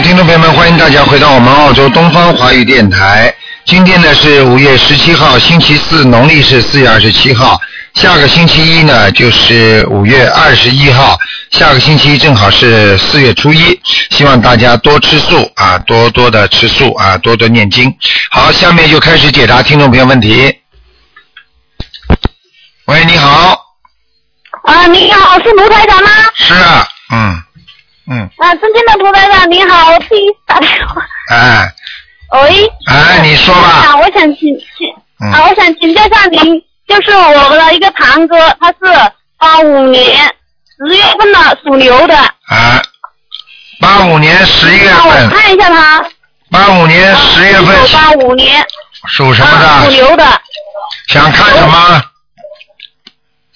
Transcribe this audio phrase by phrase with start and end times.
[0.00, 3.34] 听众朋友们，欢迎大家回到我们澳洲东方华语电台。
[3.64, 7.58] 今天呢是五月十七号，星期四，农历是四月二十七号。
[7.94, 11.18] 下个星期一呢就是五月二十一号，
[11.50, 13.80] 下个星期一正好是四月初一。
[14.10, 17.92] 希望大家多吃素啊，多多的吃素啊，多多念经。
[18.30, 20.54] 好，下面就开始解答听众朋友问题。
[22.84, 23.58] 喂，你好，
[24.64, 26.10] 啊，你好，是卢台长吗？
[26.34, 27.42] 是啊，嗯
[28.08, 31.04] 嗯，啊，尊敬的蒲台长，您好，我第一次打电话。
[31.30, 31.72] 哎
[32.32, 32.72] 喂。
[32.86, 34.40] 哎，你说吧，啊，我想请
[34.76, 34.88] 请
[35.20, 40.04] 嗯啊，我想请教一下您，就是我的一个堂哥，他是八五年
[40.78, 42.16] 十月份的，属牛的。
[42.16, 42.82] 啊，
[43.80, 46.04] 八五年十月让我，看一下他。
[46.48, 48.64] 八五年十月份八五年
[49.08, 49.90] 属什么的，属？
[49.90, 50.24] 牛的。
[51.08, 52.02] 想看什么？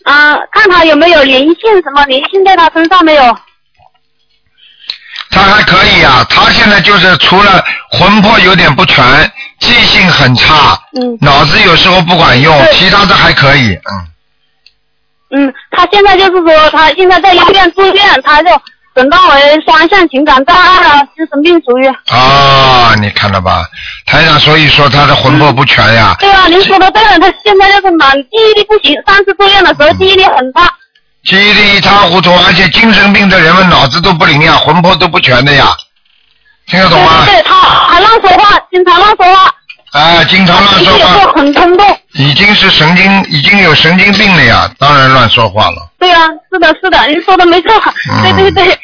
[0.05, 3.39] 啊，看他有没有灵性，什么灵性在他身上没有？
[5.31, 9.05] 他还可以啊，他现在就是除了魂魄有点不全，
[9.61, 14.07] 记性很差，嗯脑子有时候不管用，其他的还可以，嗯。
[15.33, 18.51] 嗯，他现在就是说，他现在在医院住院，他就
[18.97, 21.87] 诊断为双向情感障碍了，精神病属于。
[22.13, 23.65] 啊，你看了吧？
[24.07, 30.69] 台长所以说他的魂魄不全呀，对啊，您说的对了，他现在就是满记忆力不行，上次住院的时候记忆力很差。
[31.25, 35.77] 记忆力一塌糊涂，而且精神病的人们脑子都不灵呀，魂魄都不全的呀，
[36.67, 37.25] 听得懂吗？
[37.27, 39.55] 对对，他还乱说话，经常乱说话，
[39.93, 42.01] 啊，经常乱说话，很冲动。
[42.15, 45.91] 已经是神经，已经有神经病了呀，当然乱说话了。
[45.99, 47.71] 对啊，是的，是的，你说的没错。
[48.11, 48.79] 嗯对对对，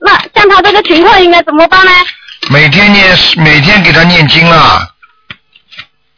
[0.00, 1.90] 那像他这个情况应该怎么办呢？
[2.48, 4.86] 每天念，每天给他念经啊，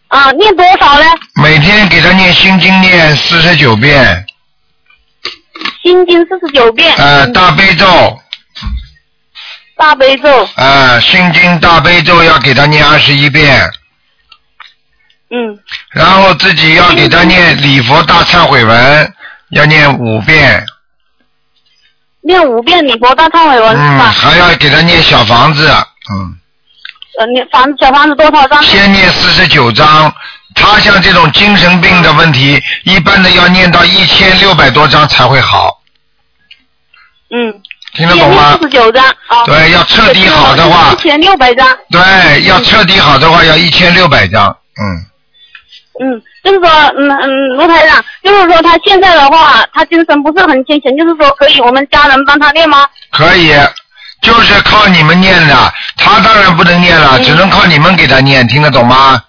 [0.08, 1.04] 啊，念多少呢？
[1.42, 4.24] 每天给他念心经念四十九遍，
[5.82, 6.94] 心经四十九遍。
[6.96, 8.20] 呃，嗯大悲咒，
[9.76, 10.48] 大悲咒。
[10.56, 13.70] 呃，心经大悲咒要给他念二十一遍，
[15.30, 15.58] 嗯。
[15.90, 19.14] 然后自己要给他念礼佛大忏悔文，
[19.50, 20.64] 要念五遍，
[22.20, 24.10] 念五遍礼佛大忏悔文是嗯，吧？
[24.10, 25.68] 还要给他念小房子，
[26.10, 26.36] 嗯，
[27.18, 28.62] 呃，念房子小房子多少张？
[28.62, 30.14] 先念四十九章。
[30.62, 35.82] 他像这种精神病的问题，一般的要念到一千六百多章才会好，
[37.30, 37.60] 嗯。
[37.94, 38.62] 听得懂吗四？
[38.62, 39.44] 十九张啊。
[39.44, 41.68] 对，要彻底好的话一，千六百张。
[41.90, 44.48] 对，要彻底好的话要一千六百张，
[44.80, 45.04] 嗯，
[46.00, 52.86] 嗯，就是说，嗯嗯，卢台长，就是说他现在的话，他精神不是很清醒，就是说可以我们家人帮他念吗？
[53.10, 53.52] 可以，
[54.22, 59.22] 就是靠你们念的，他当然不能念了，嗯只能靠你们给他念，听得懂吗？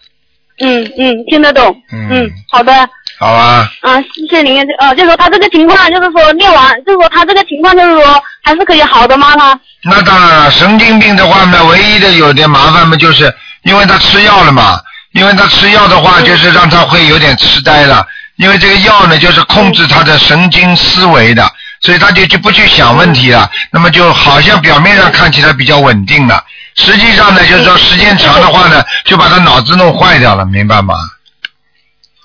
[0.60, 1.76] 嗯嗯，听得懂。
[1.92, 2.72] 嗯好的，
[3.20, 4.64] 好啊，啊，谢谢您。
[4.80, 9.36] 呃，就是说他这个情况，就是说练完，就是说他这个情况，就是说还是可以好的吗？
[9.36, 9.60] 他？
[9.84, 13.34] 那当然了，神经病的话呢，唯一的有点麻烦嘛，就是
[13.64, 14.80] 因为他吃药了嘛，
[15.14, 18.06] 因为他吃药的话，嗯就是让他会有点痴呆了，
[18.38, 21.44] 因为这个药呢，就是控制他的神经思维的，
[21.84, 26.44] 所以他就就不去想问题了，那么就好像表面上看起来比较稳定了，
[26.76, 30.96] 实际上呢，就是说时间长的话呢，就把他脑子弄坏掉了，明白吗？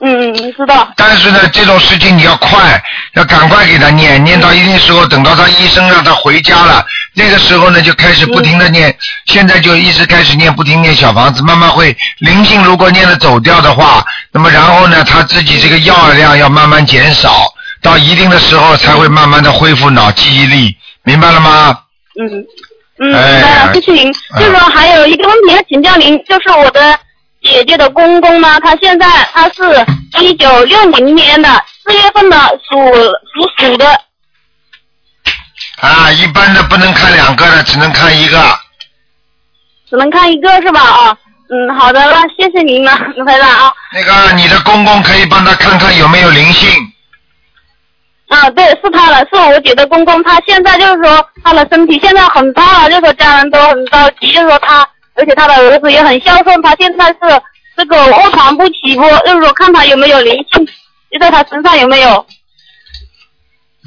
[0.01, 0.89] 嗯嗯嗯，知道。
[0.95, 2.81] 但是呢，这种事情你要快，
[3.15, 8.97] 要赶快给他念，念到一定时候，等到他医生让他回家了，那个时候呢就开始不停的念，
[9.27, 17.53] 现在就一直开始念，不停念小房子，慢慢会灵性如果念的走掉的话，那么然后呢，他自己这个药量要慢慢减少，
[17.83, 21.81] 到一定的时候才会慢慢的恢复脑记忆力，明白了吗？
[22.21, 22.45] 嗯
[23.01, 24.13] 嗯，哎明白了，谢谢您。
[24.13, 26.99] 就是说还有一个问题要请教您，就是我的
[27.43, 29.63] 姐姐的公公呢，他现在他是
[30.21, 31.49] 一九六零年的
[31.85, 32.37] 四月份的
[32.69, 33.87] 属属鼠的，
[35.81, 38.39] 啊，一般的不能看两个的，只能看一个。
[39.89, 40.81] 只能看一个是吧？
[40.81, 41.17] 啊，
[41.51, 43.73] 嗯，好的，那谢谢您了，卢台长啊。
[43.95, 46.69] 那个你的公公可以帮他看看有没有灵性。
[48.29, 57.19] 啊，对，是他了，是我姐的公公，他现在就是说他的身体现在很差了，就是说家人都很着急，就是说他，而且他的儿子也很孝顺，他现在是
[57.77, 60.67] 这个卧床不起不，就是说看他有没有灵性，
[61.11, 62.27] 就在他身上有没有，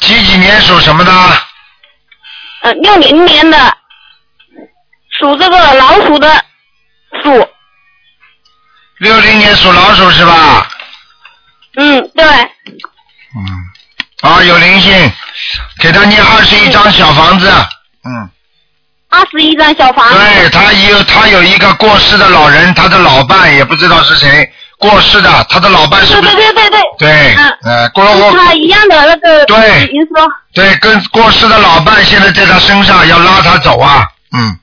[0.02, 1.12] 几几年属什么的？
[2.64, 3.58] 嗯、六零年的，
[5.20, 6.44] 属这个老鼠的，
[7.24, 7.48] 鼠，
[8.98, 10.68] 六零年属老鼠是吧？
[11.76, 13.48] 嗯，对，嗯，
[14.22, 15.12] 啊，有灵性，
[15.80, 17.48] 给他念二十一张小房子。
[18.04, 18.30] 嗯，
[19.10, 24.52] 二十一张小房子，对他有他有一个过世的老人，他的老伴也不知道是谁。
[24.78, 26.36] 过世的，他的老伴是对不是？
[26.36, 27.58] 对对对对，对，嗯。
[27.64, 29.90] 呃，过跟过他一样的那个，对。
[29.92, 34.04] 您说，对，跟过世的老伴现在在他身上要拉他走啊，
[34.36, 34.58] 嗯，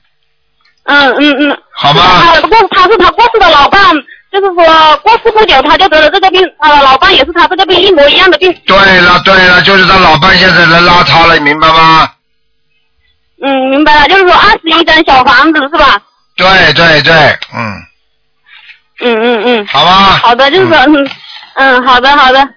[0.85, 1.57] 嗯嗯嗯。
[1.71, 2.01] 好吧？
[2.23, 3.81] 他过他是他过世的老伴，
[4.31, 8.53] 就是说过世不久他就得了这个病，他的老伴也是他这个病一模一样的病。
[8.65, 12.09] 对了对了，就是他老伴现在来拉他了，你明白吗？
[13.41, 15.99] 嗯，明白了，就是说二十一张小房子是吧？
[16.35, 17.13] 对对对，
[17.55, 17.81] 嗯，
[19.01, 19.67] 嗯嗯嗯。
[19.67, 20.19] 好吧。
[20.21, 21.09] 好的，就是说，嗯
[21.55, 22.47] 嗯，好的好的，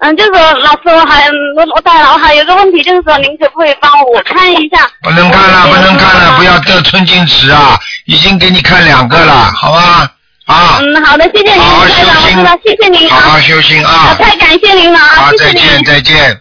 [0.00, 1.26] 嗯，就是说，老师我还
[1.56, 4.86] 我我当然我还有个问题，就是说，您可不可以帮我看一下？
[5.02, 7.78] 不能看了，不能看了，不要得寸进尺啊！
[8.04, 10.10] 已经给你看两个了，好吧？
[10.48, 13.16] 啊，嗯，好的，谢谢您，好好台长，我修心知道，谢谢您啊。
[13.20, 13.92] 好好，修心啊。
[13.92, 14.14] 啊！
[14.18, 16.40] 太感谢您了啊，好，谢谢再见您，再见。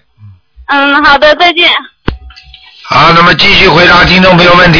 [0.67, 1.69] 嗯，好的，再见。
[2.83, 4.79] 好，那么继续回答听众朋友问题。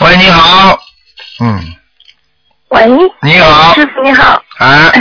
[0.00, 0.78] 喂，你好，
[1.40, 1.58] 嗯，
[2.68, 2.86] 喂，
[3.22, 4.92] 你好，师傅 你好，哎，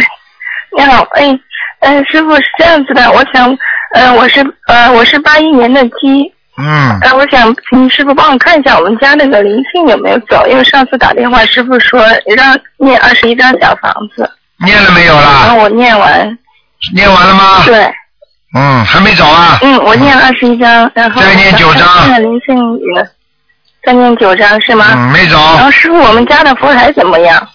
[0.77, 1.37] 你好，哎，
[1.81, 3.53] 嗯，师傅是这样子的，我想，
[3.95, 12.01] 呃，我是呃我是八一年的鸡，嗯，哎，我想请师傅帮我看一下我们家那个灵性有没有走，因为上次打电话师傅说
[12.35, 14.29] 让念二十一张小房子，
[14.65, 15.49] 念了没有然啦？
[15.49, 16.37] 后我念完，
[16.93, 17.63] 念完了吗？
[17.65, 17.93] 对，
[18.55, 19.59] 嗯，还没走啊？
[19.61, 23.09] 嗯，我念二十一张，然后再念九张现在灵性也
[23.85, 24.85] 再念九张是吗？
[24.93, 25.37] 嗯，没走。
[25.55, 27.45] 然后师傅，我们家的佛台怎么样？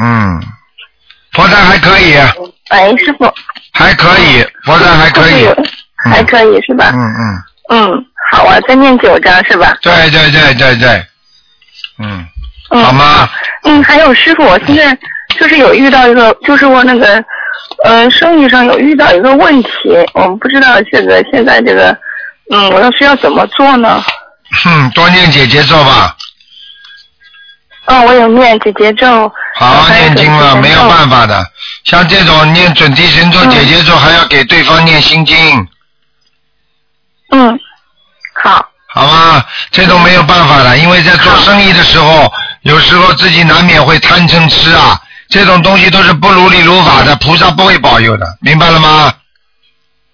[0.00, 0.40] 嗯，
[1.32, 2.16] 佛台还可以，
[2.70, 3.30] 哎，师傅，
[3.74, 5.46] 还可以，佛台还可以。
[6.04, 6.90] 还可以是吧？
[6.94, 7.42] 嗯嗯，
[7.74, 9.74] 嗯，好啊，再念九张是吧？
[9.80, 10.88] 对对对对对，
[11.98, 12.26] 嗯，
[12.70, 13.26] 嗯，好吗？
[13.64, 14.94] 嗯，还有师傅，我现在
[15.40, 17.24] 就是有遇到一个，就是我那个，
[17.84, 19.70] 呃，生意上有遇到一个问题，
[20.12, 21.96] 我不知道这个现在这个，
[22.50, 24.04] 嗯，我要是要怎么做呢？
[24.62, 26.14] 哼，多念姐姐咒吧，
[27.86, 31.42] 嗯，我有念姐姐咒，好好念经了，没有办法的。
[31.84, 35.66] 像这种念准提神咒、嗯姐姐咒，还要给对方念心经，
[37.32, 37.58] 嗯，
[38.34, 39.44] 好，好吗？
[39.70, 42.30] 这种没有办法了，因为在做生意的时候，
[42.62, 49.12] 有时候自己难免会贪嗔痴啊，这种东西都是不如理如法的，菩萨不会保佑的，明白了吗？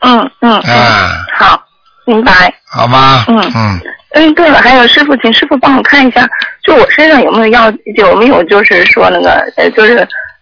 [0.00, 1.60] 嗯嗯，啊，好，
[2.06, 2.54] 明白。
[2.70, 3.52] 好吗，嗯。
[3.54, 3.80] 嗯，
[4.14, 6.24] 嗯，对了，还有师傅，请师傅帮我看一下，
[6.64, 9.98] 就我身上有没有要有没有就是说那个呃，就是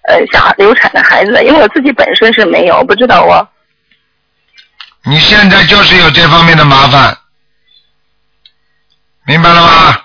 [0.08, 3.49] 呃想流产的孩子，因为我自己本身是没有，不知道我
[5.06, 7.16] 你现在就是有这方面的麻烦，
[9.24, 9.96] 明白了吗？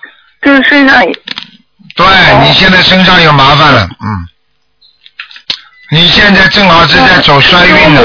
[0.42, 1.12] 就是身上有
[1.96, 2.06] 对
[2.44, 4.28] 你现在身上有麻烦了，嗯，
[5.92, 7.96] 你现在正好是在走衰运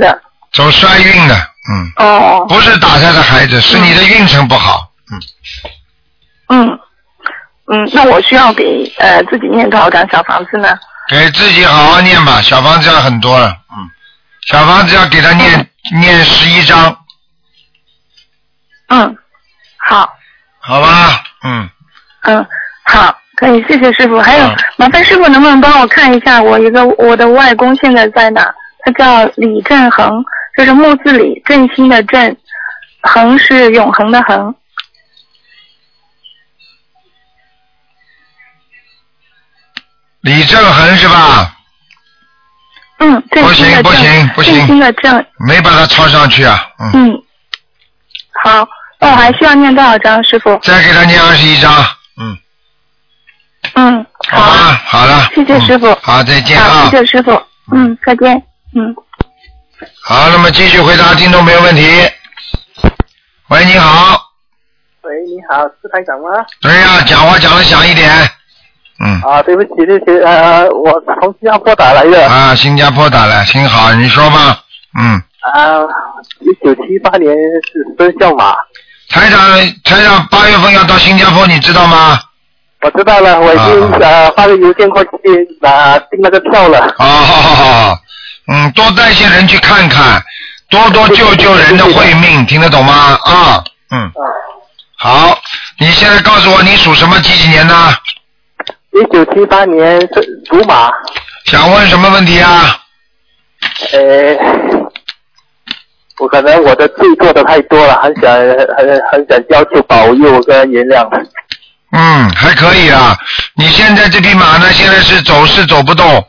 [0.00, 0.22] 的。
[0.52, 1.34] 走衰运的，
[1.70, 5.20] 嗯，哦，不是打胎的孩子，是你的运程不好，嗯，
[6.48, 6.78] 嗯。
[7.68, 8.62] 嗯，那我需要给
[8.98, 10.68] 呃自己念多少张小房子呢？
[11.08, 13.90] 给自己好好念吧，小房子要很多了，嗯，
[14.46, 15.70] 小房子要给他念
[16.00, 16.96] 念十一章，
[18.88, 19.16] 嗯，
[19.76, 20.16] 好，
[20.60, 21.68] 好吧，嗯，
[22.22, 22.46] 嗯，
[22.84, 24.20] 好，可以，谢谢师傅。
[24.20, 28.54] 还有嗯，麻烦师傅能不能帮我看一下我一个我的外公现在在哪？
[28.84, 30.08] 他叫李振恒，
[30.56, 32.36] 就是木字李，振兴的振，
[33.02, 34.54] 恒是永恒的恒。
[40.20, 41.55] 李正恒是吧？
[43.30, 44.66] 不行不行不行
[45.46, 47.22] 没把它抄上去啊，嗯，嗯，
[48.44, 50.56] 好，那我还需要念多少张，师傅？
[50.62, 51.72] 再给他念二十一张，
[52.18, 52.38] 嗯，
[53.74, 56.98] 嗯，好吧，好了，谢谢师傅嗯好，再见，啊谢。
[56.98, 57.30] 谢师傅。
[57.72, 58.42] 嗯，再见。
[58.74, 58.94] 嗯。
[60.02, 61.82] 好，那么继续回答听众朋友问题。
[63.48, 64.20] 喂，你好，
[65.02, 66.30] 喂，你好，是台长吗？
[66.60, 68.08] 对呀、讲话讲的响一点。
[68.98, 72.26] 嗯，啊，对不起，对不起，呃，我从新加坡打来的。
[72.28, 74.60] 啊，新加坡打来，挺好，你说吧。
[74.98, 75.20] 嗯，
[75.52, 75.82] 啊，
[76.40, 78.54] 一九七八年是生肖马，
[79.10, 79.38] 台长，
[79.84, 82.18] 台长八月份要到新加坡，你知道吗？
[82.82, 85.10] 我知道了，我已经、啊呃发个邮件过去
[85.62, 86.78] 啊、订那个票了。
[86.98, 87.98] 啊，好好好，
[88.48, 90.22] 嗯，多带些人去看看，
[90.70, 93.18] 多多救救人的慧命，听得懂吗？
[93.24, 94.20] 啊，嗯，啊，
[94.98, 95.38] 好，
[95.78, 97.74] 你现在告诉我你属什么几几年的？
[98.96, 100.90] 一九七八年是属马，
[101.44, 102.78] 想问什么问题啊？
[103.92, 104.34] 呃，
[106.18, 111.06] 我可能我的罪做的太多了，很想很很想要求保佑跟原谅。
[111.92, 113.14] 嗯，还可以啊。
[113.54, 116.24] 你现在这匹马呢，现在是走是走不动，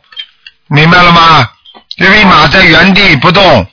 [0.68, 1.50] 明白了吗？
[1.98, 3.66] 这匹马在原地不动，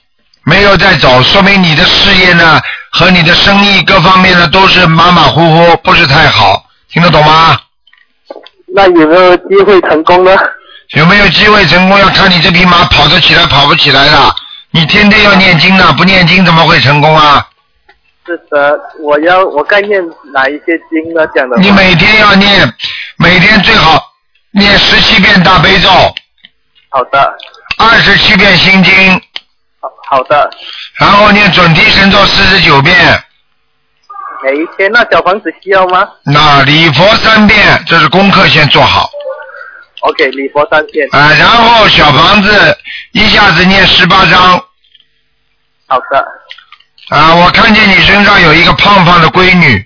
[0.44, 2.60] 没有在走，说明你的事业呢
[2.92, 7.58] 和你的生意各方面呢都是马马虎虎，不是太好，听得懂吗？
[8.74, 10.36] 那有没有机会成功呢？
[10.96, 14.34] 有没有机会成功，要看你这匹马跑得起来跑不起来了。
[14.72, 17.46] 你天天要念经的，不念经怎么会成功啊？
[18.26, 20.02] 是的，我要我该念
[20.32, 21.24] 哪一些经呢？
[21.36, 22.74] 讲的你每天要念，
[23.16, 24.02] 每天最好
[24.50, 25.88] 念十七遍大悲咒，
[26.88, 27.36] 好的，
[27.78, 29.12] 二十七遍心经，
[29.78, 30.50] 好好的，
[30.94, 32.94] 然后念准提神咒四十九遍，
[34.44, 39.08] 每一天那小房子需要吗那礼佛三遍，这是功课先做好。
[40.00, 42.78] ？OK，礼佛三遍，啊，然后小房子
[43.12, 44.62] 一下子念十八章
[45.86, 46.26] 好的，
[47.08, 49.82] 啊，我看见你身上有一个胖胖的闺女，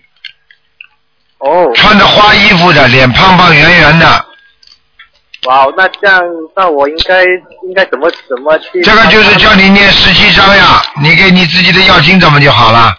[1.39, 4.07] 哦，穿着花衣服的，脸胖胖圆圆的，
[5.47, 6.21] 哇，那这样，
[6.57, 8.83] 那我应该应该怎么怎么去？
[8.83, 12.93] 这个就是叫你念十七章呀，你给你自己的药经怎么就好了？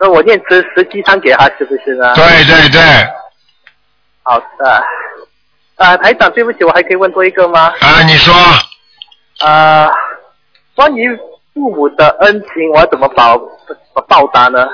[0.00, 2.14] 那我念十十七章给他是不是呢？
[2.14, 2.80] 对对对，
[4.22, 4.82] 好的。
[5.76, 7.72] 啊，台长，对不起，我还可以问多一个吗？
[7.80, 8.34] 啊，你说
[9.40, 9.90] 啊，
[10.74, 11.14] 关于
[11.54, 13.36] 父母的恩情，我要怎么报
[13.68, 14.66] 怎么报答呢？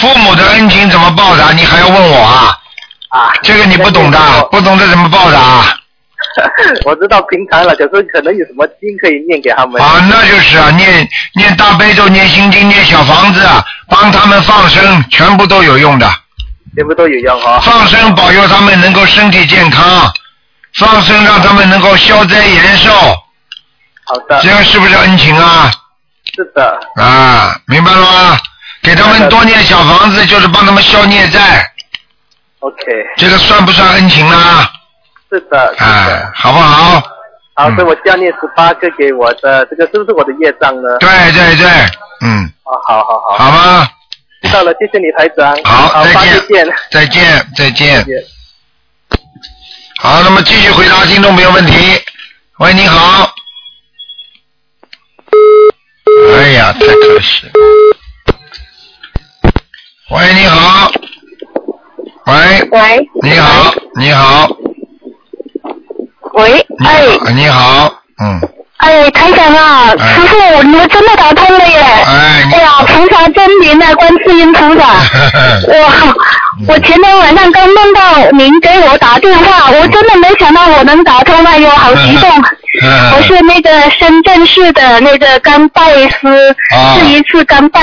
[0.00, 1.52] 父母的恩情怎么报答？
[1.52, 2.58] 你还要问我啊？
[3.10, 4.18] 啊，这个你不懂的，
[4.50, 5.62] 不懂得怎么报答？
[6.84, 9.80] 我知道平常了，可是可能有什么经可以念给他们。
[9.80, 13.46] 啊，那就是啊，念念大悲咒、念心经、念小房子，
[13.88, 16.10] 帮他们放生，全部都有用的。
[16.76, 17.60] 全部都有用哦。
[17.62, 20.10] 放生保佑他们能够身体健康，
[20.78, 22.90] 放生让他们能够消灾延寿，
[24.04, 25.70] 好的这，样是不是恩情啊？
[26.34, 28.38] 是的，啊，明白了吗？
[28.82, 31.64] 给他们多念小房子，就是帮他们消孽债
[32.60, 32.76] ，OK，
[33.16, 34.68] 这个算不算恩情呢？
[35.30, 37.00] 是的，是哎的。，好不好？
[37.54, 40.98] 好，嗯所以我需要念十八个给我的，这个是不是我的业障呢？
[41.00, 41.66] 对对对，
[42.22, 43.88] 嗯，哦，好好好，好吗？
[44.42, 45.56] 知道了，谢谢你台长。
[45.64, 48.04] 好，再见见。，再见，再见再。
[48.04, 48.22] 见。
[49.98, 51.72] 好，那么继续回答听众朋友问题。
[52.58, 53.32] 喂，你好。
[56.34, 57.52] 哎呀，太可惜了。
[60.10, 60.90] 喂，你好。
[62.26, 64.48] 喂，喂你好，你好，
[66.36, 67.90] 喂，哎，你好，
[68.22, 68.40] 嗯，
[68.78, 70.14] 哎，台长啊，哎。
[70.14, 71.80] 师傅，你们真的打通了耶！
[72.06, 74.84] 哎，你哎呀，菩萨真灵啊，观世音菩萨！
[75.72, 75.92] 哇，
[76.68, 82.30] 我前天晚上刚梦到您给我打电话，我真的没想到我能打通，哎呦，好激动！
[83.16, 86.98] 我是那个深圳市的那个刚拜师，啊。
[86.98, 87.80] 是一次刚拜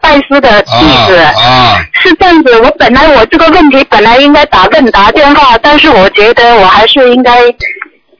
[0.00, 1.16] 拜师的弟子。
[1.16, 7.32] 啊啊，是这样子，我本来我这个问题本来应该打问答电话，但是我觉得我还是应该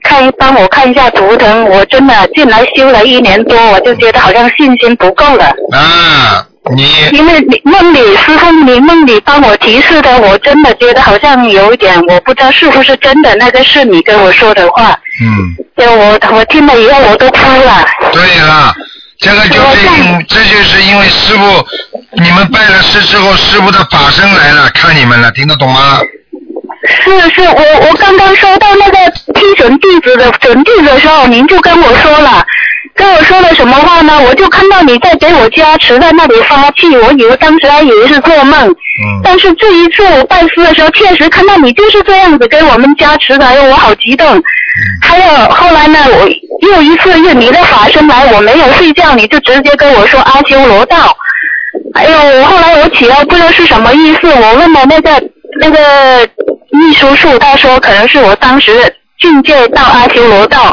[0.07, 1.65] 看帮我看一下图腾。
[1.69, 5.45] 我真的进来修了一年多，我就觉得好像信心不够了。
[5.73, 14.97] 啊，你因为你梦里师傅你梦里帮我提示的，我真的觉得好像有一点，我不知道是不是真的，那个是你跟我说的话。
[15.21, 17.85] 嗯，就我我听了以后我都哭了。
[18.13, 18.75] 对了，
[19.19, 21.67] 这个就是因，这就是因为师傅，
[22.23, 26.01] 你们拜了师之后，师傅的法身来了，看你们了，听得懂吗？
[26.87, 32.45] 是是，我我刚刚收到那个批准地址的准地址的时候，您就跟我说了，
[32.95, 34.21] 跟我说了什么话呢？
[34.27, 44.43] 我就看到你在给我加持，在那里发气，我以为当时还以为是做梦，嗯，但是这一次我拜师的时候，确实看到你就是这样子给我们加持的，哎呦，我好激动。
[45.01, 46.29] 还有后来呢，我
[46.69, 51.17] 又一次又你的法身来，我没有睡觉，你就直接跟我说阿修罗道。
[51.95, 55.23] 哎呦，后来我起来不知道是什么意思，我问了那个
[55.61, 56.29] 那个
[56.77, 60.73] 秘书处，他说可能是我当时的境界到阿修罗道。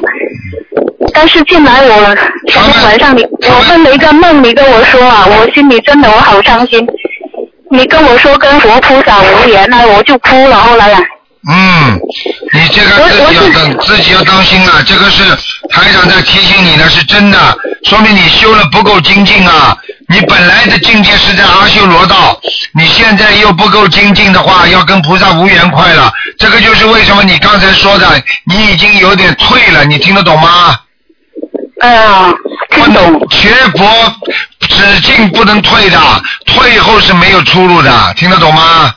[1.14, 2.16] 但是进来我
[2.48, 6.86] 前天晚上你我问了一个梦，你跟我说啊，我心里真的我好伤心。
[7.70, 10.58] 你跟我说跟佛菩萨无缘啊，我就哭了。
[10.58, 11.02] 后来啊，
[11.52, 12.00] 嗯，
[12.54, 15.24] 你这个我自己要当自己要当心啊，这个是
[15.70, 17.38] 台长在提醒你的，是真的，
[17.84, 19.78] 说明你修的不够精进啊。
[20.14, 22.40] 你本来的境界是在阿修罗道，
[22.74, 26.14] 你现在又不够精进的话，要跟菩萨无缘快了。
[26.38, 28.06] 这个就是为什么你刚才说的，
[28.46, 30.78] 你已经有点退了，你听得懂吗？
[31.82, 32.32] 哎呀，
[32.70, 33.28] 听懂。
[33.32, 33.86] 学佛
[34.60, 36.00] 只进不能退的，
[36.46, 38.94] 退后是没有出路的，听得懂吗？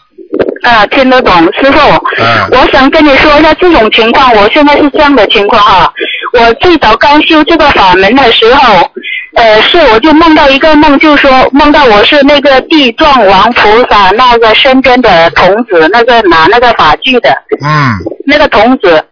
[0.65, 1.79] 啊，听得懂，师傅。
[2.19, 5.91] 嗯我想跟你说一下这种情况，我现在是这样的情况啊。
[6.33, 8.91] 我最早刚修这个法门的时候，
[9.37, 17.31] 呃，是我就梦到一个梦，就说梦到我是那个地藏王菩萨那个身边的童子，那个拿那个法具的
[17.63, 17.95] 嗯
[18.27, 19.05] 那个童子。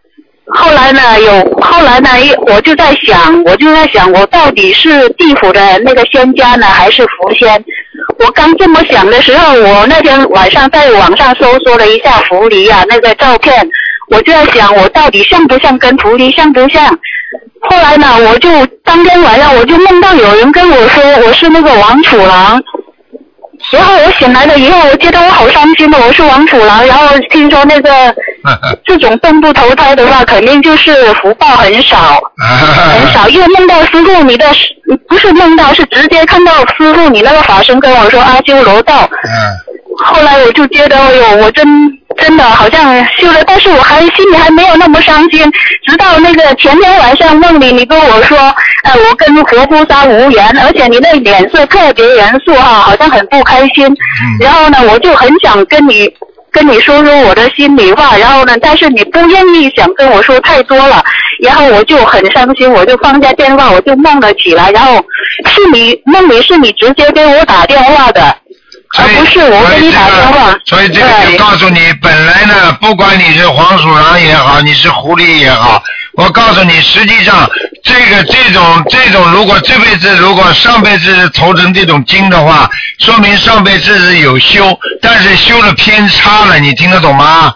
[0.46, 7.62] 后来呢，有后来呢，一我就在想，我就在想，我到底是地府的那个仙家呢，还是狐仙？
[8.18, 13.66] 我刚这么想的时候，我那天晚上在网上搜索了一下狐狸啊那个照片，
[14.10, 16.86] 我就在想，我到底像不像跟狐狸像不像？
[17.70, 18.48] 后来呢，我就
[18.84, 22.60] 当天晚上我就梦到有人跟我说我是那个王楚郎，
[23.72, 28.14] 然后我醒来了以后，我觉得我好伤心的，我是王楚郎，然后听说那个
[28.84, 33.28] 这种动物投胎的话，肯定就是福报很少， 很少。
[33.28, 34.46] 因为梦到师傅，你的
[35.08, 39.08] 不是梦到，是直接看到师傅你那个法身跟我说阿修罗道。
[39.96, 41.64] 后来我就觉得，哎呦，我真
[42.24, 45.52] 真的好像修了，但是我还心里还没有那么伤心。
[45.86, 48.38] 直到那个前天晚上梦里，你跟我说，
[48.84, 53.94] 呃，我跟活菩萨无缘，而且你那脸色特别严肃哈，好像很不开心。
[54.40, 56.10] 然后呢，我就很想跟你
[56.50, 58.16] 跟你说说我的心里话。
[58.16, 61.04] 然后呢，但是你不愿意想跟我说太多了，
[61.42, 64.70] 然后我就很伤心，我就放下电话，我就梦了起来。
[64.70, 64.94] 然后
[65.44, 68.34] 是你梦里是你直接给我打电话的。
[68.94, 69.98] 所以，所以这
[70.32, 75.82] 个，所以这个就告诉你，本来呢，不管你是黄鼠狼也好，你是狐狸也好，
[76.12, 77.50] 我告诉你，实际上
[77.82, 82.70] 这个这种这种，如果这辈子如果上辈子投成这种精的话，
[83.00, 87.52] 说明上辈子是有修，但是修的偏差了，你听得懂吗？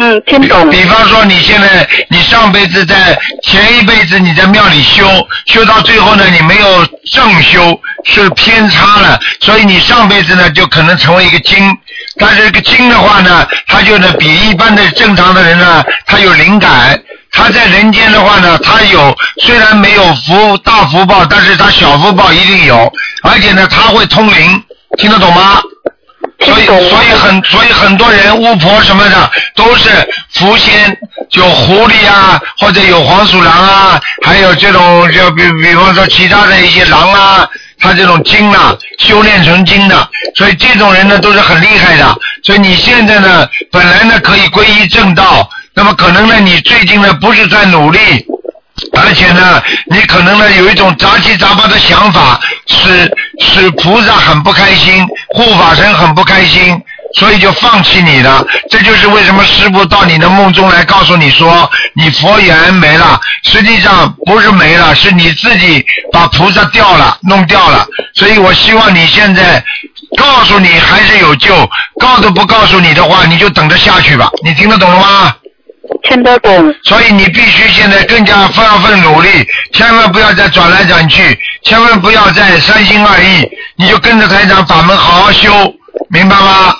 [0.00, 0.68] 嗯，听懂。
[0.70, 5.06] 比方说，你现在你上辈子在前一辈子你在庙里修，
[5.46, 11.76] 修到最后呢，你没有正修，是偏差了，所以你上辈子呢就可能成为一个精。
[12.18, 17.00] 但是这个精的话呢，他就呢比一般的正常的人呢，他有灵感。
[17.30, 22.90] 他在人间的话呢，他有虽然没有福大福报，但是他小福报一定有，
[23.22, 24.62] 而且呢他会通灵，
[24.96, 25.60] 听得懂吗？
[26.40, 29.90] 所以，所以很，所以很多人巫婆什么的都是
[30.34, 30.96] 狐仙，
[31.32, 37.48] 有狐狸啊，或者有黄鼠狼啊，还有这种就比比方说其他的一些狼啊，
[37.80, 42.16] 他这种精啊，修炼成精的，所以这种人呢都是很厉害的。
[42.44, 47.98] 所以你现在呢，本来呢可以皈依正道，那么可能呢你最近呢不是在努力。
[48.92, 56.80] 而且呢，你可能呢有一种杂七杂八的想法，是使菩萨很不开心，护法神很不开心，
[57.14, 58.44] 所以就放弃你了。
[58.70, 63.20] 这就是为什么师傅到你的梦中来告诉你说，你佛缘没了。
[63.44, 67.86] 实际上不是没了，是你自己把菩萨掉了，弄掉了。
[68.14, 69.64] 所以我希望你现在
[70.16, 71.54] 告诉你还是有救，
[72.00, 74.28] 告都不告诉你的话，你就等着下去吧。
[74.44, 75.34] 你听得懂了吗？
[76.02, 76.74] 听得懂。
[76.84, 79.28] 所以你必须现在更加发奋努力，
[79.72, 85.48] 千万不要再转来转去，千万不要再三心二意，你就跟着台长法门好好修，
[86.08, 86.74] 明白吗？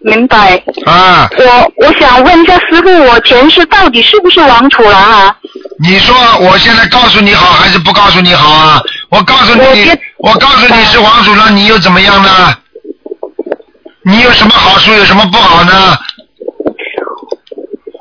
[0.00, 0.62] 明白。
[0.84, 1.28] 啊。
[1.38, 5.36] 我我想问一下师傅，我前世到底是不是王楚然啊？
[5.80, 8.82] 你说我现在告诉你好还是不告诉你好啊？
[9.10, 12.56] 我告诉你，我告诉你是王楚然，你又怎么样呢？
[14.06, 15.96] 你有什么好处，有什么不好呢？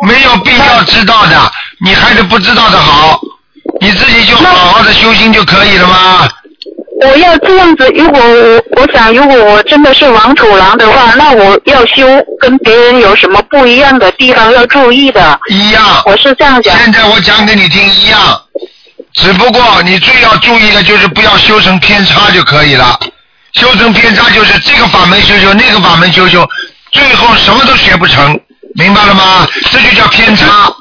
[0.06, 1.52] 没有必要知道的，
[1.84, 3.20] 你还是不知道的好，
[3.80, 6.30] 你自己就好好的修心就可以了吗？
[7.02, 12.08] 我要这样子，如果我我想，如果我真的是王土狼的话，那我要修
[12.40, 15.40] 跟别人有什么不一样的地方要注意的？
[15.50, 15.84] 一样。
[16.06, 16.78] 我是这样讲。
[16.78, 18.20] 现在我讲给你听一样，
[19.14, 22.98] 只不过你最要注意的就是不要修成偏差就可以了。
[23.54, 26.48] 修成偏差就是这个法门修修，那个法门修修，
[26.92, 28.40] 最后什么都学不成。
[28.76, 29.48] 明白了吗？
[29.72, 30.74] 这就叫偏差。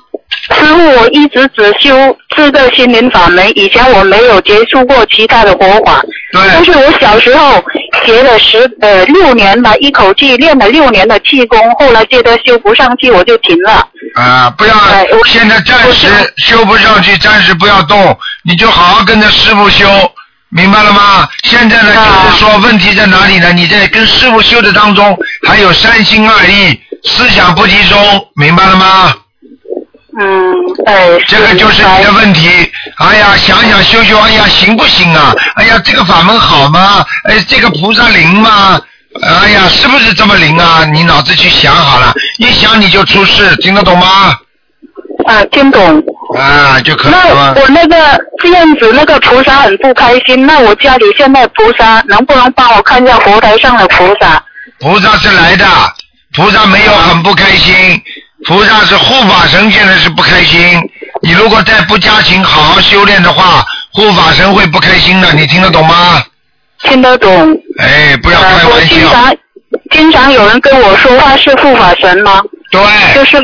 [0.55, 6.03] 师傅，我一直只修这个心灵法门，以前我没有接触过其他的佛法。
[6.33, 6.43] 对。
[6.53, 7.63] 但是我小时候
[8.05, 13.87] 学了十呃六年吧，一口气练了六年的气功，后来觉得修不上去，我就停了。
[14.15, 14.75] 啊，不要！
[15.27, 19.87] 现在暂时修不上去，暂时不要动，你就好好跟着师傅修，
[20.49, 21.29] 明白了吗？
[21.45, 23.53] 现在呢，就是说问题在哪里呢？
[23.53, 26.79] 你在跟师傅修的当中，还有三心二意。
[27.05, 27.99] 思想不集中，
[28.37, 29.15] 明白了吗？
[30.21, 30.55] 嗯，
[30.87, 32.49] 哎，这个就是你的问题。
[32.99, 35.35] 哎呀，想想修修，哎呀，行不行啊？
[35.57, 37.05] 哎呀，这个法门好吗？
[37.25, 38.81] 哎，这个菩萨灵吗？
[39.23, 40.85] 哎呀，是不是这么灵啊？
[40.85, 44.37] 你脑子去想好了，一想你就出事，听得懂吗？
[45.27, 46.03] 啊，听懂。
[46.39, 47.55] 啊，就可以了。
[47.55, 47.97] 那我那个
[48.43, 50.47] 这样子，那个菩萨很不开心。
[50.47, 54.43] 那我家里现在菩萨能不能帮我看一下佛台上的菩萨？
[54.79, 55.65] 菩萨是来的。
[56.35, 57.75] 菩萨没有很不开心，
[58.47, 60.81] 菩萨是护法神，现在是不开心。
[61.23, 65.33] 你如果再不加勤好好修炼的话，护法神会不开心的。
[65.35, 66.23] 你听得懂吗？
[66.85, 67.31] 听得懂。
[67.79, 68.97] 哎，不要开玩笑。
[68.97, 69.37] 经常
[69.91, 72.43] 经常有人跟我说话是护法神吗？
[72.71, 72.81] 对。
[73.15, 73.37] 就是。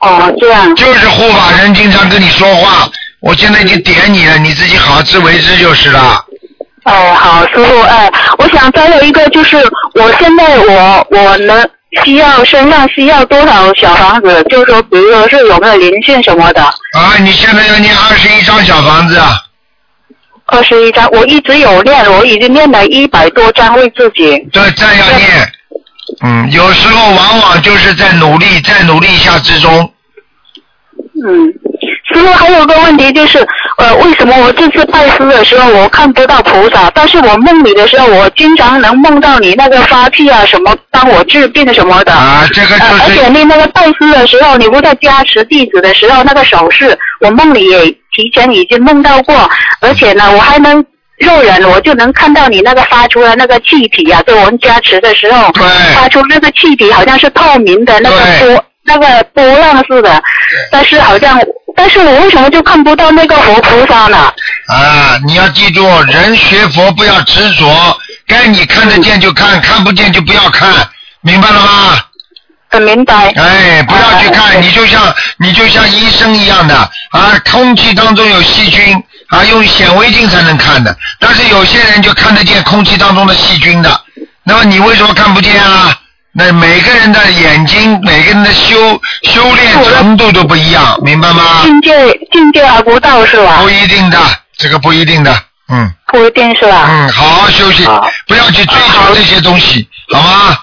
[0.00, 0.74] 哦，这样。
[0.74, 6.24] 就是护法神经常跟你说话，我现在已经点你了，你自己好自为之就是了。
[6.84, 9.56] 哎，好，师傅，哎，我想再有一个就是，
[9.94, 11.68] 我现在我我能
[12.04, 14.42] 需要身上需要多少小房子？
[14.44, 16.62] 就是说，比如说是有没有灵性什么的？
[16.62, 19.36] 啊，你现在要念二十一张小房子啊。
[20.46, 24.38] 二十一张，我一直有念，我已经念了一百多张为自己。
[24.50, 25.52] 对，再要念。
[26.24, 29.92] 嗯，有时候往往就是在努力，在努力下之中。
[31.22, 31.52] 嗯，
[32.18, 33.38] 师傅还有个问题就是，
[33.78, 42.12] 呃，为什么我这次拜师的时候我看不到菩萨，但是我梦里的时候我经常能梦到你那个发气啊什么，帮我治病什么的。
[42.12, 49.48] 啊，这个就呃，而且是你那个拜师的时候，你不在加持弟子的时候，那个手势，我梦里也提前已经梦到过，
[49.80, 50.84] 而且呢，我还能
[51.18, 55.52] 肉眼我就能看到你那个发出的那个气体啊，对我们加持的时候，
[55.94, 60.20] 发出那个气体好像是透明的那个波那个波浪似的，
[60.72, 61.38] 但是好像，
[61.78, 64.18] 但是我为什么就看不到那个佛菩萨呢？
[64.66, 70.68] 啊，你要记住，人学佛不要执着，该你看得见就看，看不见就不要看，
[71.20, 72.00] 明白了吗？
[72.70, 73.32] 很明白。
[73.36, 76.74] 哎，不要去看，啊你就像你就像医生一样的
[77.12, 84.00] 啊，空气当中有细菌啊，用显微镜才能看的，但是有些人就看得见空气当中的细菌的，
[84.42, 85.96] 那么你为什么看不见啊？
[86.38, 88.76] 那每个人的眼睛，每个人的修
[89.24, 91.62] 修炼程度都不一样，明白吗？
[91.64, 91.90] 境界
[92.30, 93.68] 境界还不到是吧不？
[93.68, 94.16] 一定的，
[94.56, 95.36] 这个不一定的，
[95.68, 96.86] 嗯不一定是吧？
[96.88, 97.84] 嗯，好好休息，
[98.28, 100.56] 不要去追求这些东西，好吗？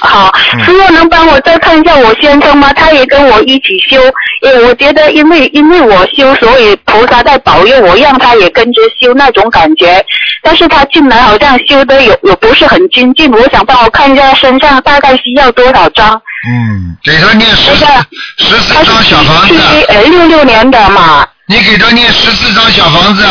[0.00, 2.72] 好，嗯师傅能帮我再看一下我先生吗？
[2.72, 4.00] 他也跟我一起修，
[4.42, 10.04] 因为我觉得因为因为我修，所以菩萨在保佑我，让他也跟着修那种感觉。
[10.42, 16.20] 但是他进来好像修的有有不是很精进，我想帮我看一下他身上大概需要多少张。
[16.48, 18.06] 嗯，给他念十四那个
[18.38, 23.24] 十四张小房七子，呃六六年的嘛，你给他念十四张小房子，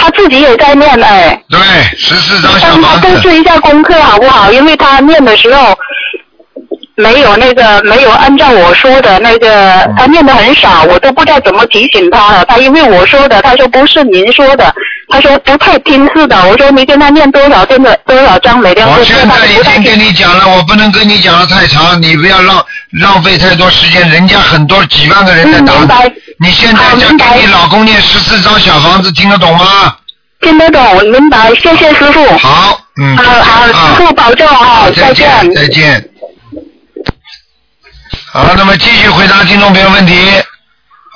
[0.00, 1.42] 他自己也在念哎。
[1.48, 1.60] 对，
[1.96, 4.50] 十四张小帮他布置一下功课好不好？
[4.50, 5.76] 因为他念的时候
[6.96, 12.44] 没有那个没有按照我说的那个，嗯他念的很少，我都不知道怎么提醒他了。
[12.46, 14.74] 他因为我说的，他说不是您说的，
[15.08, 16.36] 他说不太听似的。
[16.48, 22.64] 我说你跟他念多少天的多少章每天我现在已经跟你讲了，我不能跟你讲的太长，你不要浪
[23.00, 26.02] 浪费太多时间，人家很多几万个人在打。
[26.42, 29.94] 你现在就好明白给你老公念十四张小房子，听得懂吗？
[30.40, 31.54] 听得懂，明白？
[31.56, 32.38] 谢谢师傅。
[32.38, 36.02] 好，嗯，好好，师啊傅保重啊好，，再见，再见。
[38.32, 40.14] 好，那么继续回答听众朋友问题。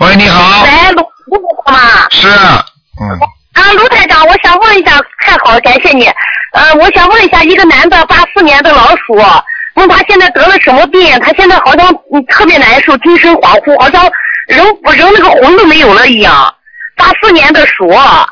[0.00, 2.06] 喂，你好，喂，卢卢台长吗？
[2.10, 2.28] 是，
[3.00, 3.18] 嗯，
[3.54, 6.04] 啊，卢台长，我想问一下，太好了，感谢你。
[6.52, 9.14] 呃，我想问一下，一个男的，八四年的老鼠，
[9.76, 11.18] 问他现在得了什么病？
[11.20, 14.04] 他现在好像嗯特别难受，精神恍惚，好像
[14.46, 14.64] 人
[14.96, 16.54] 人那个魂都没有了一样。
[16.96, 18.26] 八四年的鼠啊，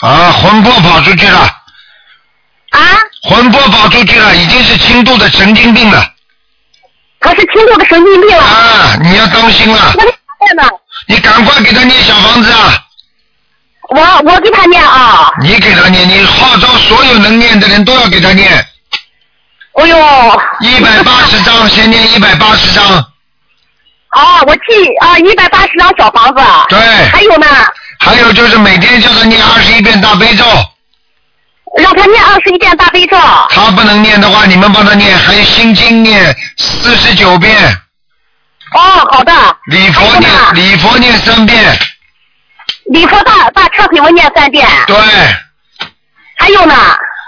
[0.00, 1.38] 啊，魂魄跑出去了，
[2.70, 2.80] 啊
[3.24, 6.12] 魂魄跑出去了，已经是轻度的神经病了
[7.20, 8.42] 他是轻度的神经病了。
[8.42, 8.96] 啊！
[9.02, 10.70] 你要当心了，那你咋办呢？
[11.08, 12.84] 你赶快给他念小房子啊！
[13.88, 15.30] 我我给他念啊。
[15.40, 18.50] 你给他念，你号召所有能念的人都要给他念，
[19.74, 20.42] 哎呦。
[20.60, 23.12] 一百八十张，先念一百八十章，
[24.16, 26.42] 啊，我记啊，一百八十张小房子。
[26.70, 26.78] 对。
[27.12, 27.46] 还有呢，
[28.00, 30.44] 还有就是每天叫他念二十一遍大悲咒，
[31.78, 33.16] 让他念二十一遍大悲咒。
[33.50, 37.54] 他不能念的话，你们帮他念，还有心经念四十九遍，
[38.72, 39.32] 哦，好的。
[39.66, 41.78] 礼佛念礼佛念三遍，
[42.92, 44.66] 礼佛大大忏悔文念三遍。
[44.86, 44.96] 对，
[46.38, 46.74] 还有呢，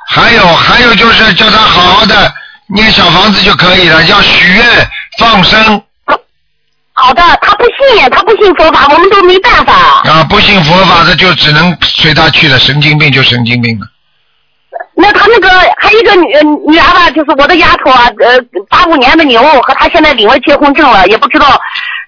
[0.09, 2.33] 还有还有就是叫他好好的
[2.75, 4.65] 念小房子就可以了，要许愿
[5.19, 5.83] 放生
[7.01, 9.73] 好的，他不信，他不信佛法，我们都没办法。
[10.05, 13.87] 啊，不信佛法的就只能随他去了，神经病就神经病了。
[14.97, 21.61] 那他那个还有一个女呃女儿吧，就是我的丫头啊，呃，八五年的牛，和他现在领了结婚证了，也不知道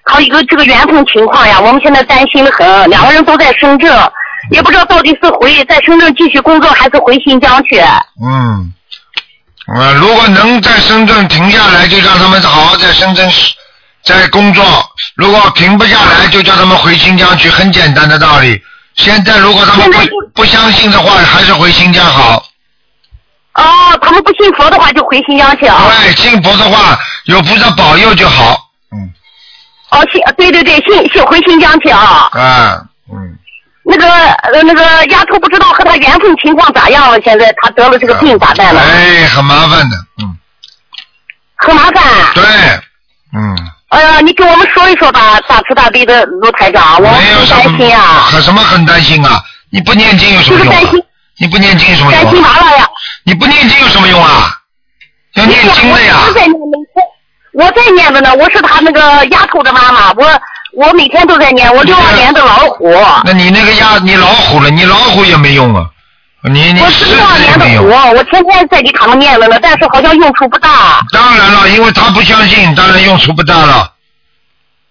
[0.05, 3.89] 他一个这个缘分情况呀，我们现在担心的很，两个人都在深圳，
[4.51, 7.79] 也不知道到底是回在深圳继续工作，还是回新疆去。
[8.21, 8.73] 嗯，
[9.73, 13.29] 呃，如果能在深圳停下来，就让他们好好在深圳
[14.03, 14.63] 在工作；
[15.15, 18.61] 如果停不下来，就叫他们回新疆去，很简单的道理。
[18.95, 22.43] 现在如果他们不不相信的话，还是回新疆好。
[23.53, 25.91] 哦，他们不信佛的话，就回新疆去啊。
[26.01, 28.69] 对，信佛的话，有菩萨保佑就好。
[28.91, 29.11] 嗯，
[29.91, 32.29] 哦，信对对对，信信回新疆去啊。
[32.31, 33.37] 啊，嗯，
[33.83, 38.81] 那个呃那个丫头不知道和他缘分情况咋样了，现在他得了这个病咋办了？
[38.81, 40.37] 哎，很麻烦的，嗯，
[41.57, 42.03] 很麻烦。
[42.33, 42.43] 对，
[43.33, 43.57] 嗯，
[43.91, 49.43] 哎呀，你给我们说一说吧，大慈大悲的卢台长，我们很没有什担心啊，很什么很担心啊？
[49.69, 51.03] 你不念经有什么用啊就是担心？
[51.39, 52.55] 你不念经有什么担心用啊？
[52.57, 52.87] 完了呀。
[53.23, 54.57] 你不念经有什么用啊？
[55.33, 56.33] 要念经的呀我。
[56.33, 57.03] 在念每天，
[57.53, 60.25] 我在念的呢，我是他那个丫头的妈妈，我
[60.77, 62.89] 我每天都在念，我六二年的老虎，
[63.25, 65.85] 那你那个鸭，你老虎了，你老虎也没用啊，
[66.43, 68.09] 你你我狮是六二子也没年的虎，用。
[68.15, 71.01] 我天天在礼堂念了呢，但是好像用处不大。
[71.11, 73.93] 当然了，因为他不相信，当然用处不大了。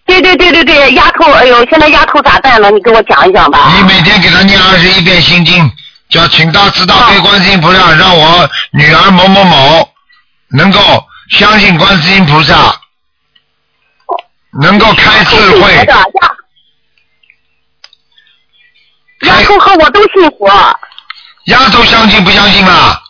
[0.06, 2.70] 对对对对对，丫头，哎呦，现在丫头咋办了？
[2.70, 3.72] 你给我讲一讲吧。
[3.76, 5.70] 你每天给他念二十一遍心经，
[6.08, 9.88] 叫请大慈大悲观世音菩萨，让我女儿某某某
[10.50, 10.80] 能够
[11.30, 12.54] 相信观世音菩萨，
[14.60, 15.94] 能够开智慧的。
[19.20, 20.48] 丫丫头和我都信佛，
[21.46, 23.00] 丫头相信不相信啦？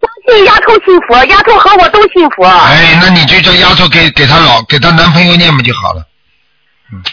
[0.00, 2.46] 相信丫头信佛，丫头和我都信佛。
[2.46, 6.02] 哎，那你就叫丫头给给她老给她男朋友念不就好了？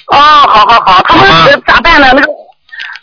[0.07, 2.07] 哦，好好好，他们咋办呢？
[2.13, 2.27] 那个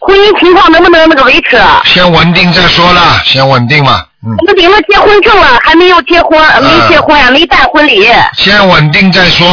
[0.00, 1.60] 婚姻情况能不能那个维持？
[1.84, 8.08] 先稳定再说了，先稳定嘛，嗯，我们领了结婚证了，还没有结婚，没结婚，没办婚礼。
[8.36, 9.46] 先稳定再说，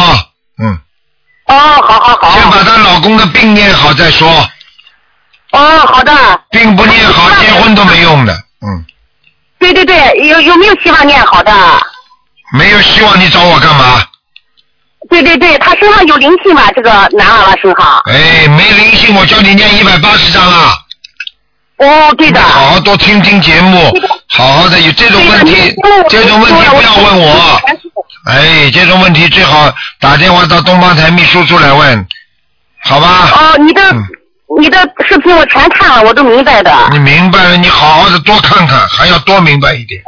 [0.62, 0.80] 嗯，
[1.48, 2.32] 哦，好好好。
[2.32, 4.48] 先把她老公的病念好再说，
[5.52, 6.12] 哦，好的。
[6.52, 8.86] 并不念好，结婚都没用的，嗯，
[9.60, 11.52] 对对对，有有没有希望念好的？
[12.54, 14.04] 没有希望你找我干嘛？
[15.10, 16.72] 对对对，他身上有灵性嘛？
[16.76, 18.02] 这个男娃娃身上。
[18.12, 20.74] 哎，没灵性，我教你念一百八十章啊！
[21.78, 22.42] 哦，对的。
[22.42, 23.92] 好好多听听节目，
[24.28, 25.74] 好好的有这种问题，
[26.10, 27.62] 这种问题不要问我。
[28.26, 32.08] 哎，这种问题最好打电话到东方台秘书处来问，
[32.84, 33.30] 好吧？
[33.32, 34.04] 哦，你的、嗯
[34.58, 36.72] 你的视频我全看了，我都明白的。
[36.92, 40.02] 你明白了，你好好的多看看，还要多明白一点。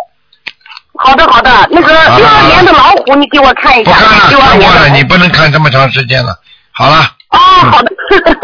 [0.95, 3.91] 好的好的，那个六二年的老虎，你给我看一下。
[3.91, 6.38] 不看了，六二看过了，你不能看这么长时间了。
[6.71, 7.91] 好了，哦，好的。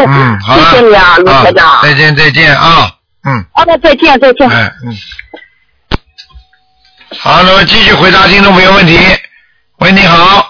[0.07, 0.69] 嗯， 好了。
[0.71, 1.69] 谢谢你啊，卢台长。
[1.69, 2.91] 啊再见，再见啊，
[3.25, 3.45] 嗯。
[3.53, 4.49] 好的，再见再见。
[4.49, 4.97] 哎，嗯。
[7.19, 8.99] 好，那么继续回答听众朋友问题。
[9.79, 10.47] 喂，你好。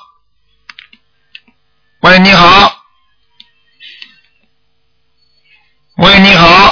[2.01, 2.76] 喂，你好。
[5.97, 6.71] 喂，你好。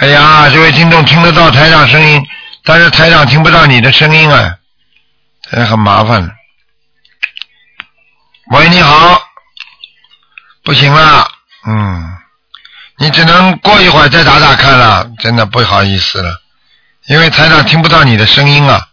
[0.00, 2.22] 哎呀，这位听众听得到台长声音，
[2.64, 4.58] 但是台长听不到你的声音啊，
[5.50, 6.36] 这很麻烦。
[8.50, 9.22] 喂，你好。
[10.64, 11.26] 不行了，
[11.66, 12.18] 嗯。
[12.98, 16.42] 你只能过一会儿再打打看了，真的不好意思了，
[17.06, 18.86] 因为台长听不到你的声音啊。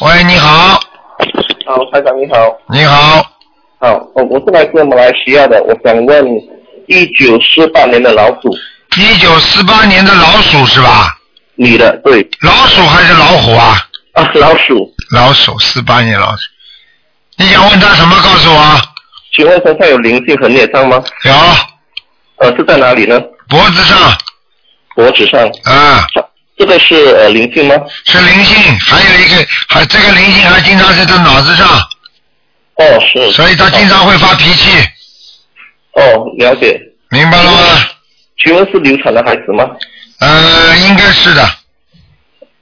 [0.00, 0.80] 喂，你好，
[1.66, 2.56] 好，台长你好。
[2.68, 3.26] 你好，
[3.80, 6.24] 好，我我是来自马来西亚的，我想问，
[6.86, 8.56] 一九四八年的老鼠，
[8.96, 11.18] 一九四八年的老鼠是吧？
[11.56, 13.76] 女的，对，老鼠还是老虎啊？
[14.12, 16.42] 啊，老鼠，老鼠，四八年老鼠。
[17.36, 18.14] 你想问他什么？
[18.22, 18.80] 告诉我。
[19.32, 21.02] 请问身上有灵性和孽障吗？
[21.24, 21.32] 有，
[22.36, 23.20] 呃，是在哪里呢？
[23.48, 23.98] 脖子上，
[24.94, 25.40] 脖子上。
[25.64, 26.06] 啊，
[26.56, 27.74] 这个是呃灵性吗？
[28.04, 31.68] 是灵性，还有一个，还这个灵性还经常在他脑子上，
[32.76, 33.30] 哦，是。
[33.32, 34.70] 所以他经常会发脾气，
[35.92, 36.80] 哦，了解。
[37.10, 37.58] 明白了吗？
[38.42, 39.68] 请问是流产的孩子吗？
[40.20, 41.42] 呃，应该是的。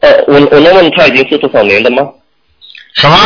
[0.01, 2.03] 呃，我我能问他已经是多少年了吗？
[2.97, 3.17] 什么？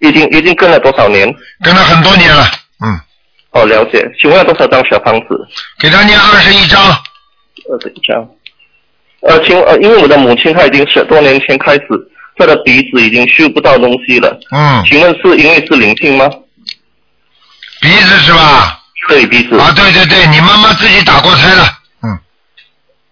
[0.00, 1.32] 已经已经跟了多少年？
[1.62, 2.50] 跟了很多年了，
[2.84, 3.00] 嗯，
[3.52, 4.04] 哦，了解。
[4.20, 5.26] 请问要多少张小房子？
[5.78, 8.28] 给他念二十一张，二十一张。
[9.22, 11.86] 呃，请呃，因为我的母亲她已经十多年前开始，
[12.36, 14.38] 她的鼻子已经嗅不到东西了。
[14.50, 16.28] 嗯，请问是因为是灵性吗？
[17.82, 18.78] 鼻子是吧？
[19.08, 19.58] 对，鼻子。
[19.58, 21.64] 啊，对对对，你妈妈自己打过胎了，
[22.02, 22.18] 嗯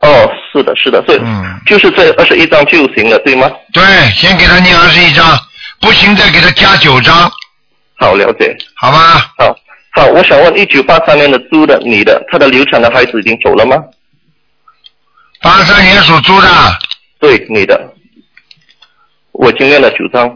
[0.01, 3.51] 哦，是的，是的，所以、嗯，就是这二十一张就行了，对吗？
[3.73, 3.83] 对，
[4.15, 5.39] 先给他念二十一张，
[5.81, 7.31] 不行再给他加九张，
[7.99, 8.57] 好，了解。
[8.77, 8.99] 好吗？
[9.39, 9.57] 好，
[9.93, 13.77] 好，我想问，一九八三年的猪的女的，她的流产的孩子已经走了吗？
[15.41, 16.79] 八三年属猪的，
[17.19, 17.95] 对，女的。
[19.33, 20.29] 我经验了九张。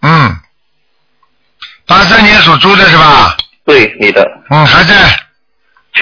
[0.00, 0.40] 嗯，
[1.86, 3.36] 八三年属猪的是吧？
[3.64, 4.42] 对，你的。
[4.50, 5.21] 嗯，还在，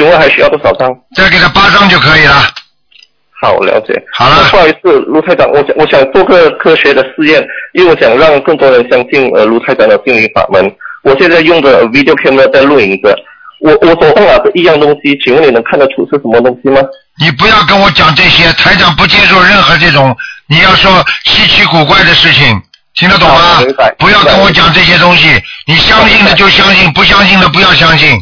[0.00, 0.88] 请问还需要多少张？
[1.14, 2.32] 再给他八张就可以了。
[3.42, 3.92] 好，了解。
[4.14, 10.74] 好了不好意思，卢台长，我想我想做个科学的试验，因为我想让更多人相信呃卢台长的心灵法门。
[11.02, 13.14] 我现在用的 video camera 在录影着，
[13.60, 16.80] 我我手上拿着一样东西，请问你能看得出是什么东西吗？
[17.20, 20.16] 你不要跟我讲这些，台长不接受任何这种
[20.48, 22.58] 你要说稀奇古怪的事情，
[22.94, 23.60] 听得懂吗？
[23.98, 25.28] 不要跟我讲这些东西，
[25.66, 28.18] 你相信的就相信，不相信的不要相信，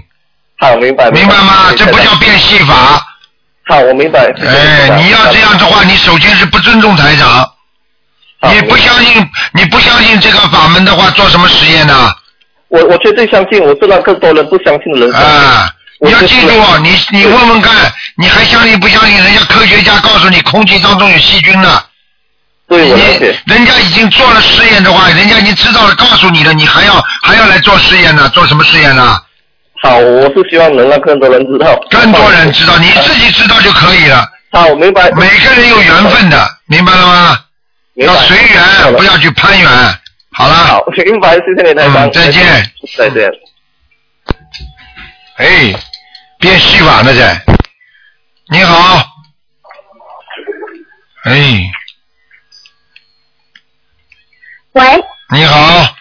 [0.58, 1.10] 好，明白。
[1.10, 1.72] 明白吗？
[1.76, 3.00] 这不叫变戏法。
[3.66, 4.20] 好，我明白。
[4.44, 7.48] 哎，你要这样的话，你首先是不尊重台长，
[8.52, 12.12] 你不相信，你不相信这个法门的话，做什么实验呢？
[12.68, 15.14] 我我绝对相信，我是让更多人不相信的人。
[15.14, 17.74] 啊，你要记住哦，你你问问看，
[18.16, 19.22] 你还相信不相信？
[19.22, 21.82] 人家科学家告诉你，空气当中有细菌呢。
[22.68, 23.38] 对，你解。
[23.46, 28.28] 人家已经做了实验的话，人家已经知道了，告诉你了，你还要还要来做实验呢？
[28.30, 29.20] 做什么实验呢？
[29.80, 31.78] 好，我是希望能让更多人知道。
[31.90, 34.28] 更多人知道，你自己知道就可以了。
[34.50, 35.10] 好，明白。
[35.12, 37.44] 每个人有缘分的，明白了吗？
[37.94, 39.68] 要随缘，不要去攀缘。
[40.32, 42.06] 好了，好，明白，谢谢你，台长。
[42.08, 42.42] 嗯再见。
[42.96, 43.30] 再见。
[45.36, 45.74] 哎，
[46.38, 47.40] 变戏法了在。
[48.50, 49.04] 你好。
[51.24, 51.60] 哎，
[54.72, 55.94] 喂，你好，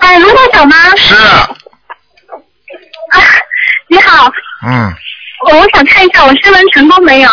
[0.00, 0.74] 哎，卢台长吗？
[0.96, 1.53] 是，啊，
[3.94, 4.28] 你好，
[4.66, 4.92] 嗯，
[5.52, 7.30] 我想看一下我升温成功没有？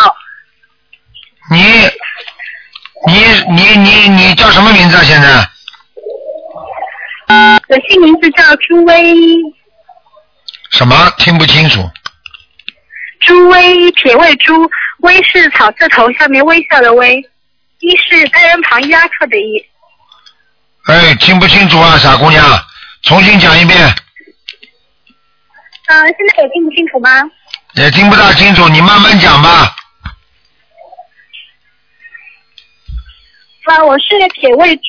[1.50, 1.60] 你，
[3.08, 5.02] 你你你你叫什么名字啊？
[5.02, 5.48] 现在？
[7.68, 9.16] 我姓名字叫朱威，
[10.70, 11.12] 什么？
[11.18, 11.90] 听不清楚。
[13.22, 17.16] 朱威，铁卫朱，威是草字头下面微笑的微，
[17.80, 19.66] 一是单人旁伊拉克的一。
[20.86, 22.44] 哎，听不清楚啊，傻姑娘，
[23.02, 23.92] 重新讲一遍，
[25.88, 27.10] 嗯、现在也听不清楚吗？
[27.74, 29.74] 也听不大清楚，你慢慢讲吧。
[33.64, 34.82] 啊，我是铁卫猪，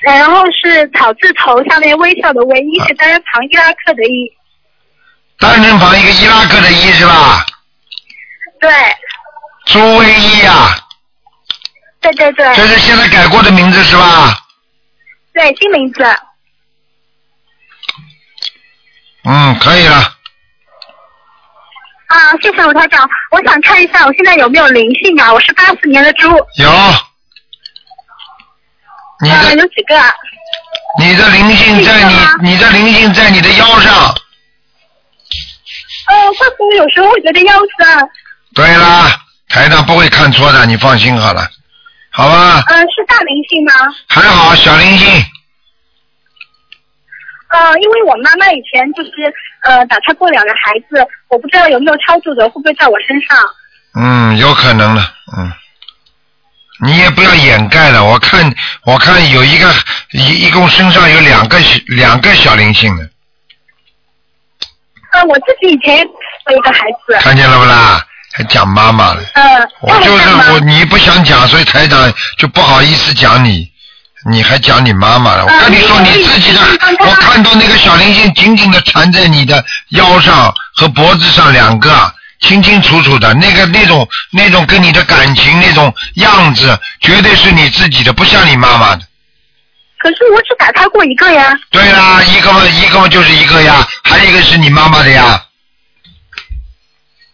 [0.00, 4.32] 然后是草字头下面微笑的微，一是单人旁伊拉克的伊。
[5.38, 7.46] 单人旁一个伊拉克的伊是吧？
[8.58, 8.70] 对，
[9.66, 10.74] 朱威伊啊，
[12.00, 14.36] 对对对，这是现在改过的名字是吧？
[15.32, 16.02] 对新名字。
[19.24, 20.15] 嗯，可以了。
[22.16, 25.30] 啊，谢谢吴台长，我想看一下我现在有没有灵性啊？
[25.32, 26.28] 我是八四年的猪。
[26.30, 26.70] 有。
[29.22, 30.14] 你啊，的有几个啊？
[30.98, 33.92] 你的灵性在你你的灵性在你的腰上。
[36.08, 38.08] 呃，会不会有时候会觉得腰酸？
[38.54, 39.10] 对啦，
[39.48, 41.46] 台长不会看错的，你放心好了，
[42.10, 42.62] 好吧？
[42.68, 43.72] 呃，是大灵性吗？
[44.08, 45.10] 还好，小灵性。
[47.48, 49.10] 呃，因为我妈妈以前就是
[49.66, 53.38] 呃打胎过两个孩子，我不知道有没有超度的，会不会在我身上？
[53.94, 55.02] 嗯，有可能的，
[55.36, 55.52] 嗯。
[56.84, 59.72] 你也不要掩盖了，我看我看有一个
[60.12, 63.08] 一一共身上有两个小两个小灵性的，
[65.12, 65.96] 呃，我自己以前
[66.50, 68.06] 有一个孩子，看见了不啦？
[68.34, 69.42] 还讲妈妈了，呃，
[69.80, 73.72] 我就是我你不想讲，所以台长就不好意思讲你，
[74.28, 75.44] 你还讲你妈妈了。
[75.44, 76.60] 我跟你说你自己的，
[77.00, 89.02] 我看到那个小灵性紧紧的缠在你的腰上和脖子上两个，清清楚楚的，那个那种那种跟你的感情那种样子，绝对是你自己的，不像你妈妈的。
[89.98, 91.52] 可是我只打开过一个呀。
[91.70, 95.42] 对啦，一个嘛一个嘛就是一个呀，还有一个是你妈妈的呀。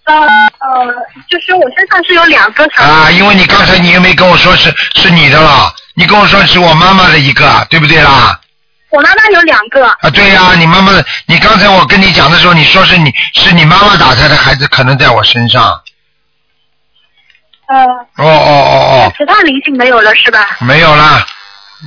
[0.05, 0.93] 呃呃，
[1.31, 2.65] 就是我身上是有两个。
[2.77, 8.39] 啊，因为你刚才你又没跟我说是是你的了，你跟我说是我妈妈的一个，对不对啦？
[8.91, 9.87] 我妈妈有两个。
[9.87, 10.93] 啊，对呀、你妈妈，
[11.27, 15.81] 你刚才我跟你讲的时候，你说是你是你妈妈打胎的孩子，可能在我身上。
[17.69, 17.85] 呃，
[18.17, 18.75] 哦哦哦
[19.07, 20.43] 哦其他灵性没有了是吧？
[20.61, 21.25] 哦，没有了，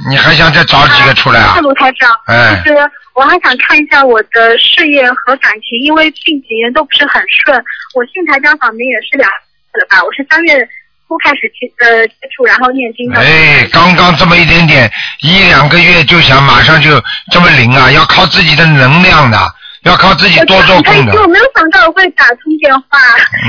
[0.10, 1.62] 你还想再找几个出来啊是？
[1.62, 7.64] 卢台长，哎就是我还想看一下我的事业和感情，因为近几年都不是很顺。
[7.94, 10.04] 我信台长法门也是两次了吧？
[10.04, 10.68] 我是三月
[11.08, 13.20] 初开始接呃接触，然后念经的。
[13.20, 14.92] 哎，刚刚这么一点点，
[15.22, 17.92] 一两个月就想马上就这么灵啊？
[17.92, 19.38] 要靠自己的能量的，
[19.84, 21.14] 要靠自己多做功的。
[21.22, 22.88] 我没有想到会打通电话。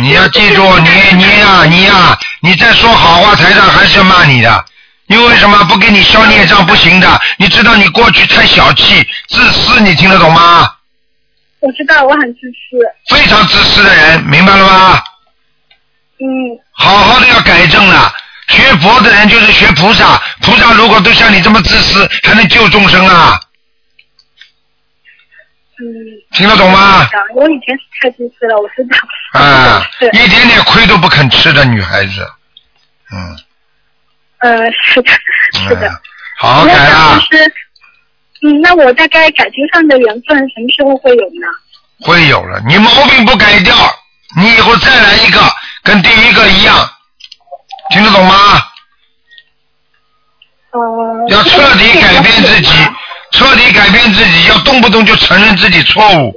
[0.03, 4.65] 你要记住， 你你呀、你呀、你在说好话，台上还是要骂你的。
[5.07, 7.21] 因为什么不给你消孽障不行的？
[7.39, 10.69] 你知道你过去太小气、自私，你听得懂吗？
[11.61, 13.15] 我知道我很自私。
[13.17, 15.01] 非常自私的人，明白了吗？
[16.19, 16.27] 嗯，
[16.87, 18.13] 好好的要改正了。
[18.49, 23.41] 学佛的人就是学菩萨，菩萨如果都像你这么自私，还能救众生啊？
[25.79, 25.85] 嗯，
[26.33, 27.09] 听得懂吗？
[27.35, 28.97] 我以前是太自私了，我知道。
[29.41, 30.07] 啊， 是。
[30.13, 32.27] 一点点亏都不肯吃的女孩子，
[33.13, 33.37] 嗯，
[34.39, 35.11] 呃，是的，
[35.53, 35.89] 是的。
[35.89, 35.97] 嗯
[36.39, 37.53] 好好改我啊想，就是，
[38.43, 41.47] 嗯，那我大概感情上的缘分什么时候会有呢？
[42.03, 42.61] 会有了。
[42.69, 43.75] 你毛病不改掉，
[44.37, 45.41] 你以后再来一个，
[45.87, 46.91] 跟第一个一样，
[47.91, 48.35] 听得懂吗？
[50.73, 51.29] 呃。
[51.29, 52.73] 要彻底改变自己，
[53.31, 56.35] 彻底改变自己，要动不动就承认自己错误，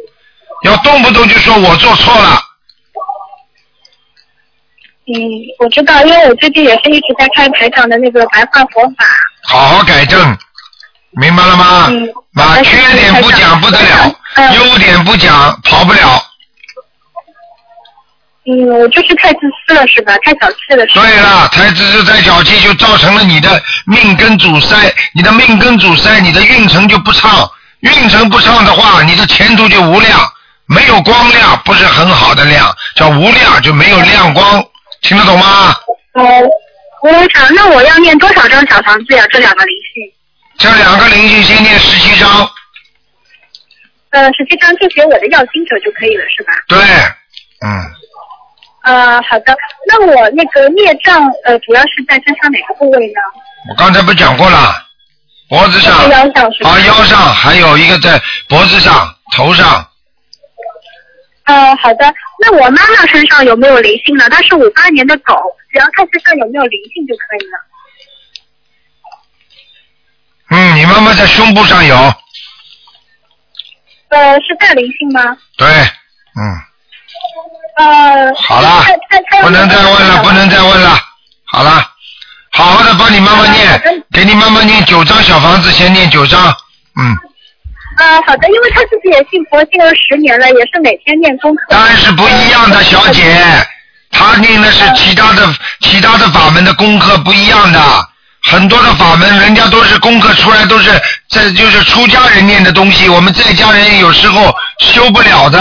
[0.64, 2.39] 要动不动就说我做错了，
[5.08, 5.22] 嗯，嗯，
[5.60, 9.06] 我知道，因为我最近也是一直在看台长的那个白话佛法。
[9.43, 10.38] 好好改正，
[11.12, 11.88] 明白了吗？
[11.89, 16.24] 嗯把缺点不讲不得了，嗯优点不讲跑不了。
[18.50, 20.18] 嗯，我就是太自私了，是吧？
[20.24, 21.06] 太小气了，是吧？
[21.06, 24.76] 对了，太自私太小气，就造成了你的命根阻塞，
[25.14, 27.47] 你的命根阻塞，你的运程就不畅，
[27.82, 30.20] 运程不畅的话，你的前途就无量，
[30.66, 34.66] 没有光亮，不是很好的亮，叫无亮，就没有亮光，
[35.02, 35.76] 听得懂吗？
[36.14, 36.24] 哦，
[37.04, 39.24] 我想，那我要念多少张小房子呀？
[39.30, 40.12] 这两个灵性，
[40.58, 42.50] 这两个灵性先念十七张，
[44.10, 46.52] 呃，十七张就写我的要经者就可以了，是吧？
[46.68, 46.80] 对，
[47.62, 47.70] 嗯，
[48.84, 49.56] 呃，好的。
[49.88, 53.20] 那我那个孽障，呃，主要是在身上哪个部位呢？
[53.70, 54.74] 我刚才不讲过了，
[55.50, 56.50] 脖子上，腰上
[56.86, 59.86] 腰上，还有一个在脖子上、头上，
[61.44, 62.14] 呃，好的。
[62.42, 64.30] 那我妈妈身上有没有灵性呢？
[64.30, 65.36] 她是五八年的狗，
[65.72, 67.60] 只要看身上有没有灵性就可以了。
[70.52, 71.96] 嗯，你妈妈在胸部上有，
[74.08, 75.38] 呃，是带灵性吗？
[75.58, 76.64] 对，嗯。
[77.80, 78.84] 呃，好了
[79.42, 81.00] 不能再问了，不能再问了。
[81.46, 81.82] 好了，
[82.52, 86.42] 好好的帮你妈妈念，给你妈妈念九张小房子，先念九张。
[87.00, 87.16] 嗯，
[87.96, 91.62] 啊，好的，因为她自己也信佛信了十年了，也是每天念功课。
[91.70, 93.34] 当然是不一样的，小姐。
[94.12, 95.48] 她念的是其他的
[95.80, 97.80] 其他的法门的功课不一样的，
[98.44, 100.92] 很多的法门人家都是功课出来都是
[101.30, 105.60] 在就是出家人念的东西，我们在家人有时候修不了的。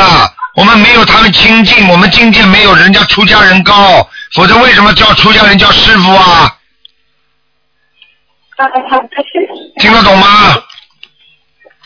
[0.55, 6.57] 我们没有他们清净，我们境界没有人家出家人高，否则为什么叫出家人叫师傅啊？
[9.79, 10.27] 听得懂吗？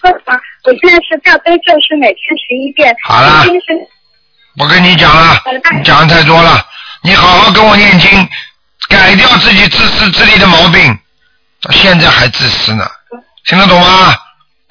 [0.01, 2.97] 啊，我现在是大悲咒是每天十一遍。
[3.05, 3.45] 好了
[4.59, 5.39] 我跟你讲了，
[5.76, 6.66] 你讲的太多了，
[7.03, 8.26] 你好好跟我念经，
[8.89, 10.99] 改掉自己自私自利的毛病，
[11.61, 12.87] 到现在还自私呢，
[13.45, 14.14] 听得懂吗？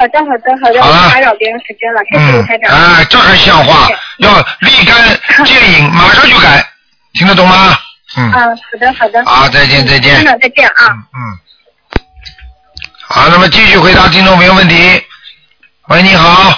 [0.01, 2.75] 好的，好的，好的，好了我不打扰别人时间了，谢谢台，长。
[2.75, 3.87] 哎，这还像话？
[4.17, 4.95] 要立竿
[5.45, 6.65] 见影， 马上就改，
[7.13, 7.77] 听得懂吗？
[8.17, 9.25] 嗯，嗯，好的，好的。
[9.25, 10.15] 好，再见，再见。
[10.15, 10.89] 真的，再见啊。
[11.13, 11.19] 嗯，
[13.09, 14.75] 好，那么继续回答听众朋友问题。
[15.89, 16.51] 喂，你好，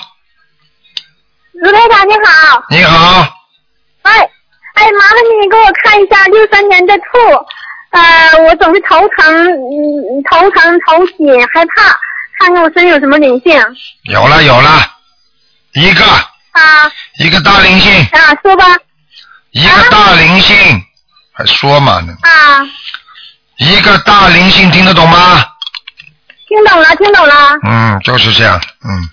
[1.53, 3.27] 卢台长你好，你好，
[4.03, 4.11] 哎
[4.75, 7.03] 哎，麻烦你给我看一下六三年的兔，
[7.91, 11.99] 呃，我总是头疼，嗯，头疼头紧害怕，
[12.43, 13.57] 看看我身上有什么灵性
[14.03, 14.85] 有了有了，
[15.71, 16.03] 一个。
[16.03, 16.91] 啊。
[17.19, 18.65] 一个大灵性，啊，说吧。
[19.51, 20.83] 一个大灵性，
[21.31, 22.13] 还说嘛呢？
[22.21, 22.67] 啊，
[23.59, 25.41] 一个大灵性听得懂吗？
[26.49, 27.33] 听懂了听懂了，
[27.65, 29.07] 嗯，就是这样，嗯，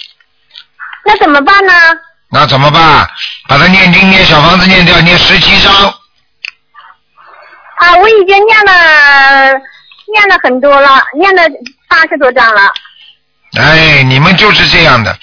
[1.05, 1.73] 那怎么办呢？
[2.31, 3.09] 那怎么办？
[3.47, 5.73] 把它念经念小房子念掉，念十七章，
[7.77, 8.73] 啊，我已经念了
[10.13, 11.43] 念了很多了，念了
[11.89, 12.73] 八十多章了。
[13.59, 15.17] 哎，你们就是这样的。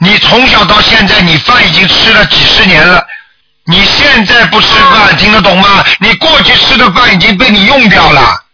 [0.00, 3.04] 你从小到现在，你饭已经吃了几十年了，
[3.66, 5.84] 你现在不吃饭，听得懂吗？
[5.98, 8.44] 你过去吃的饭已经被你用掉了。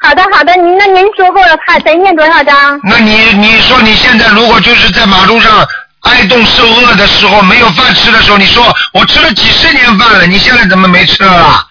[0.00, 2.80] 好的好的，您那您说过了，怕得念多少章？
[2.84, 5.66] 那你你说你现在如果就是在马路上
[6.02, 11.66] 挨冻受饿的时候，没有饭吃的时候，你说我吃了几十年饭了，你现在怎么没吃了？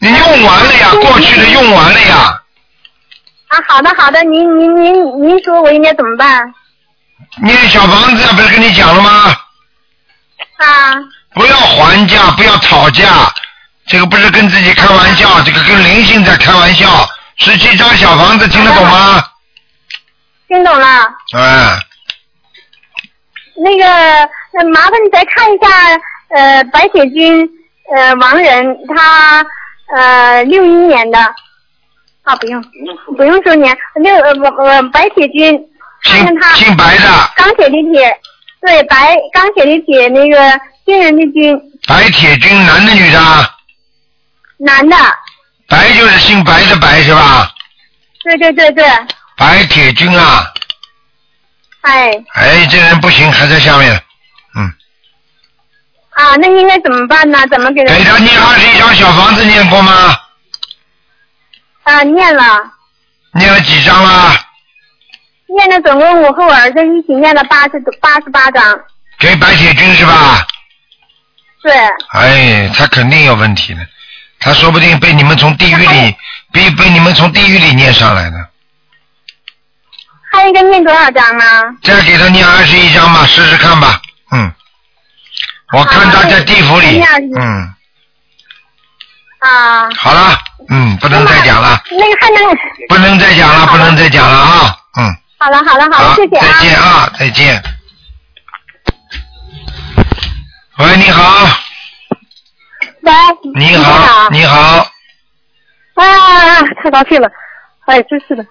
[0.00, 2.40] 你用完了呀，过去的用完了呀。
[3.54, 6.52] 啊，好的好的，您您您您说我应该怎么办？
[7.40, 9.10] 念小房子不是跟你讲了吗？
[10.56, 10.94] 啊
[11.34, 13.32] 不要还价，不要吵架，
[13.86, 17.08] 这个不是跟自己开玩笑，这个跟灵性在开玩笑。
[17.36, 19.24] 十七张小房子听得懂吗？
[20.48, 20.86] 听懂了。
[21.36, 21.78] 哎，
[23.56, 25.68] 那个，那麻烦你再看一下，
[26.36, 27.48] 呃，白铁军，
[27.94, 29.44] 呃，王仁，他
[29.96, 31.18] 呃六一年的，
[32.24, 32.62] 啊，不用，
[33.16, 35.58] 不用说年，六呃不呃白铁军，
[36.02, 38.18] 看看姓他姓白的，钢铁的铁，
[38.62, 41.54] 对，白钢铁的铁，那个军人的军，
[41.86, 43.50] 白铁军，男的女的啊？
[44.56, 44.96] 男的，
[45.68, 47.52] 白就是姓白的白是吧？
[48.22, 48.84] 对对对对，
[49.36, 50.50] 白铁军啊，
[51.82, 53.92] 哎，哎，这人不行，还在下面。
[54.56, 54.72] 嗯，
[56.14, 57.38] 啊，那应该怎么办呢？
[57.50, 57.98] 怎么给人？
[57.98, 60.16] 给他念二十一张小房子念过吗？
[61.84, 62.72] 啊，念了，
[63.32, 64.34] 念了几张了？
[65.46, 68.62] 念了总共我和我儿子一起念了八十多八十八张，
[69.18, 70.46] 给白铁军是吧？
[71.62, 71.72] 对。
[72.12, 73.86] 哎，他肯定有问题的，
[74.40, 76.16] 他说不定被你们从地狱里，
[76.52, 78.36] 被被你们从地狱里念上来的。
[80.32, 81.44] 他应该念多少张呢？
[81.82, 84.00] 再给他念二十一张吧，试试看吧。
[84.32, 84.52] 嗯，
[85.72, 87.00] 我看他在地府里。
[87.38, 87.74] 嗯，
[89.38, 90.36] 啊，好了，
[90.70, 92.56] 嗯，不能再讲了，那个还能，
[92.88, 96.46] 不能再讲了，不能再讲了啊，嗯，好了好了好了，谢谢啊。
[96.48, 97.62] 再见啊，再见。
[100.78, 101.46] 喂，你好，
[103.02, 103.12] 喂，
[103.54, 104.86] 你好，你好，
[105.94, 107.30] 啊，太高兴了，
[107.86, 108.44] 哎，真是的，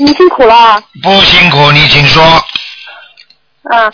[0.00, 0.82] 你辛苦了啊。
[1.02, 2.22] 不辛苦，你请说。
[2.24, 3.90] 啊，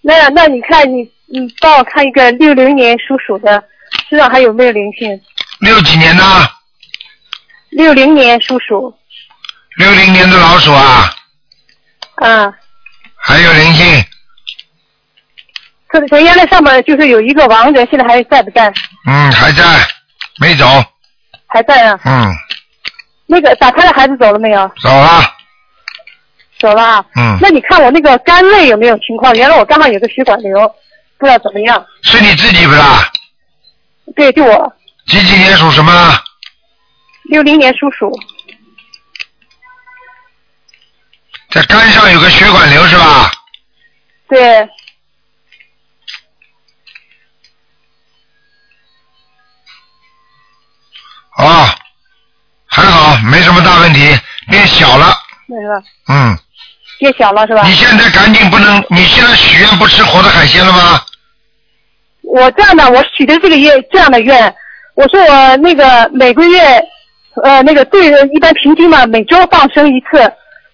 [0.00, 3.62] 那那你看你你帮我看一个六零年属鼠的，
[4.08, 5.20] 身上还有没有灵性？
[5.62, 6.24] 六几年的？
[7.70, 8.92] 六零年属鼠，
[9.76, 11.14] 六零年的老鼠啊，
[12.16, 12.52] 啊，
[13.14, 14.04] 还有灵性，
[15.86, 18.72] 可可原来上面就是有一个亡人，现在还在不在？
[19.06, 19.62] 嗯，还在，
[20.40, 20.66] 没走，
[21.46, 22.00] 还在啊。
[22.06, 22.26] 嗯，
[23.26, 24.68] 那个打胎的孩子走了没有？
[24.82, 25.22] 走了，
[26.58, 27.04] 走了啊。
[27.14, 29.32] 嗯那你看我那个肝内有没有情况？
[29.36, 30.58] 原来我刚好有个血管瘤，
[31.18, 31.86] 不知道怎么样。
[32.02, 33.08] 是你自己不啦？
[34.16, 34.72] 对，就我
[35.06, 36.22] 几几年属什么？
[37.24, 38.10] 六零年属鼠。
[41.50, 43.30] 在肝上有个血管瘤是吧？
[44.28, 44.60] 对，
[51.36, 51.68] 哦，
[52.66, 55.14] 还好，没什么大问题，变小了，
[55.46, 56.38] 没了嗯。
[56.98, 57.62] 变小了是吧？
[57.64, 61.04] 你现在赶紧不能，你现在许愿不吃活的海鲜了吗？
[62.22, 64.56] 我这样的，我许的这个愿这样的愿，
[65.02, 66.60] 我说我那个每个月，
[67.42, 70.32] 呃，那个对一般平均嘛，每周放生一次，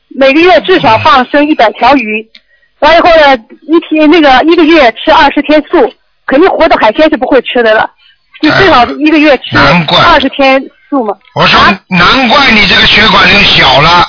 [0.08, 2.28] 每个月至少放生一百条鱼，
[2.80, 5.90] 完了以后呢，一天那个一个月吃二十天素，
[6.26, 7.90] 肯定活的海鲜是不会吃的了，
[8.42, 9.56] 就最少一个月吃
[10.06, 11.16] 二十天素嘛。
[11.34, 11.58] 我说，
[11.88, 14.04] 难怪你这个血管瘤小了，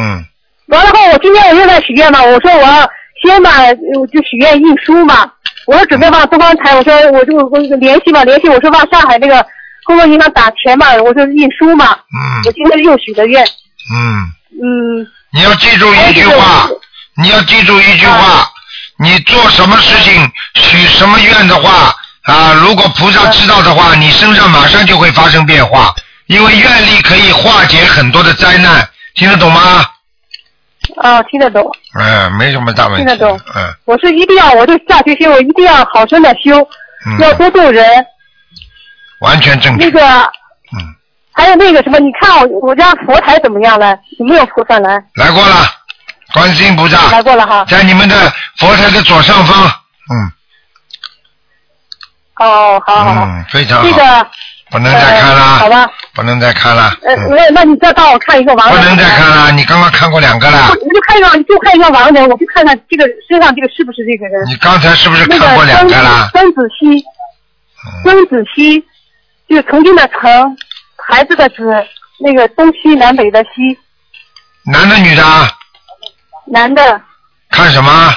[0.00, 0.24] 嗯，
[0.66, 2.90] 完了后，我今天我又在许愿嘛，我说我要
[3.24, 3.50] 先嘛，
[3.96, 5.30] 我就许愿印书嘛，
[5.66, 9.44] 我说准备往东方台，我说我就我联系嘛，联系我说往上海那个
[9.84, 12.42] 工作银行打钱嘛，我说运输嘛，嗯。
[12.44, 14.30] 我今天又许的愿，嗯，
[14.62, 16.68] 嗯，你要记住一句话，
[17.20, 18.48] 你要记住一句话，
[18.98, 25.92] 你做什么事情许什么愿的话啊，如果菩萨知道的话，你身上马上就会发生变化，
[26.26, 29.84] 因为愿力可以化解很多的灾难，听得懂吗？
[30.96, 31.62] 啊，听得懂，
[31.98, 33.04] 嗯，没什么大问题。
[33.04, 36.56] 听得懂嗯我是一定要，我就下决心，我一定要好生的修，
[37.20, 37.84] 要嗯，多度人，
[39.20, 39.84] 完全正确。
[39.84, 40.00] 那个，
[40.72, 40.94] 嗯，
[41.32, 43.96] 还有那个什么，你看我我家佛台怎么样了？
[44.18, 45.02] 有没有菩萨来？
[45.14, 45.56] 来过了，
[46.32, 47.64] 观世音菩萨来过了哈。
[47.68, 48.14] 在你们的
[48.58, 49.66] 佛台的左上方，
[50.12, 50.32] 嗯
[52.38, 54.28] 哦，好好好，嗯，非常这好，个
[54.70, 58.76] 不能再看呃好，吧，不能再看了，呃，嗯，那那你再帮我看一个王人。
[58.76, 64.44] 不能再看了，你刚刚看过两个了，我就看一个，就看一个王人，我就看看这个身上这个是不是这个人。
[64.46, 66.28] 你刚才是不是看过两个了？
[66.32, 68.84] 曾子熙，嗯曾子熙，
[69.48, 70.56] 就是曾经的曾，
[70.96, 71.72] 孩子的子，
[72.18, 73.78] 那个东西南北的西，
[74.64, 75.48] 男的女的啊？
[76.46, 77.00] 男的。
[77.50, 78.12] 看什么？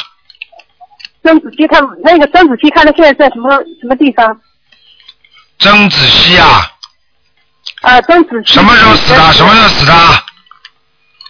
[1.23, 4.35] 曾子熙他那个曾子熙看他现在在什么什么地方？
[5.59, 6.71] 曾子熙啊？
[7.81, 8.53] 啊，曾子熙。
[8.53, 9.33] 什么时候死的？
[9.33, 9.93] 什么时候死的？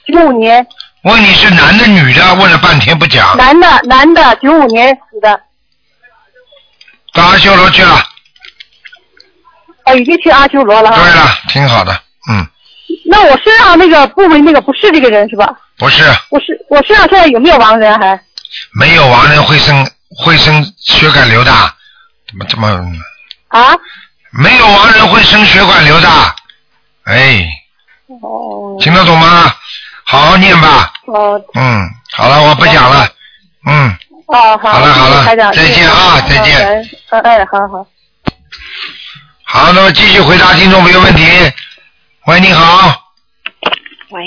[0.07, 0.65] 九五年，
[1.03, 2.33] 问你是男的女的？
[2.35, 5.39] 问了半天不讲，男的男的，九五年死的，
[7.13, 8.01] 到阿修罗去了。
[9.85, 10.97] 哦，已经去阿修罗了哈。
[10.97, 11.91] 对了，挺好的，
[12.31, 12.47] 嗯，
[13.05, 15.55] 那我身上那个部位那个不是这个人是吧？
[15.77, 18.19] 不是我是我身上现在有没有亡人还？
[18.73, 21.51] 没有亡人会生会生血管瘤的，
[22.27, 22.67] 怎么这么
[23.49, 23.75] 啊？
[24.39, 26.09] 没有亡人会生血管瘤的？
[27.05, 27.45] 哎，
[28.21, 29.53] 哦听得懂吗？
[30.05, 33.07] 好好念吧，哦嗯，好了，我不讲了，
[33.67, 33.95] 嗯，
[34.27, 36.57] 哦，好，好了好了再见啊再见。
[37.09, 37.85] 哎，好好。
[39.43, 41.23] 好，那么继续回答听众朋友问题。
[42.27, 42.91] 喂，你好，
[44.09, 44.23] 喂，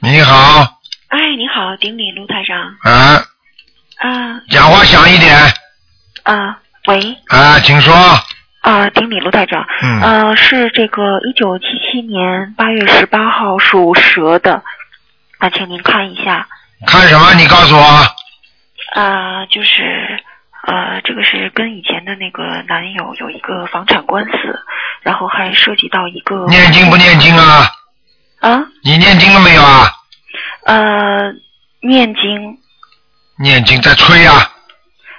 [0.00, 0.60] 你好，
[1.08, 2.58] 哎，你好，顶礼卢台长。
[2.82, 3.24] 啊，
[3.98, 4.40] 啊。
[4.50, 5.36] 讲话响一点，
[6.24, 7.94] 啊，喂，啊，请说，
[8.66, 9.64] 啊，顶礼卢台长。
[9.80, 14.60] 嗯呃，是这个一九七七年八月十八号属蛇的，
[15.38, 16.48] 啊，请您看一下。
[16.84, 17.32] 看什么？
[17.34, 20.20] 你告诉我，啊，就是
[20.66, 24.32] 呃，这个是跟以前的那个男友有一个房产官司，
[25.02, 27.70] 然后还涉及到一个念经不念经啊？
[28.40, 29.92] 啊你念经了没有啊？
[30.64, 31.32] 呃
[31.82, 32.58] 念经
[33.38, 34.50] 念经在吹啊，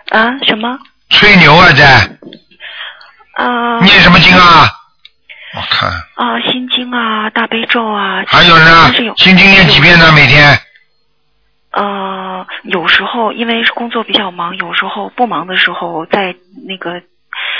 [0.09, 0.77] 啊什么
[1.09, 2.09] 吹牛啊在，
[3.37, 4.69] 啊念什么经啊？
[5.55, 10.11] 我看啊心经啊大悲咒啊，还有呢心经念几遍呢？
[10.11, 10.59] 每天
[11.71, 16.35] 呃，有时候因为工作比较忙，有时候不忙的时候，在
[16.67, 17.01] 那个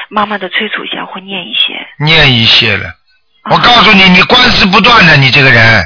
[0.10, 1.88] 妈妈的催促下会念一些。
[2.04, 2.94] 念一些了。
[3.52, 5.86] 我告诉你，你官司不断的，你这个人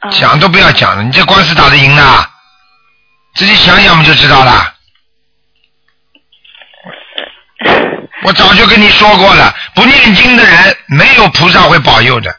[0.00, 2.02] 啊讲都不要讲了，你这官司打得赢的，
[3.34, 4.71] 自己想想不就知道了。
[8.22, 12.34] 我早就跟你说过了，不念经的人没有菩萨会保佑的，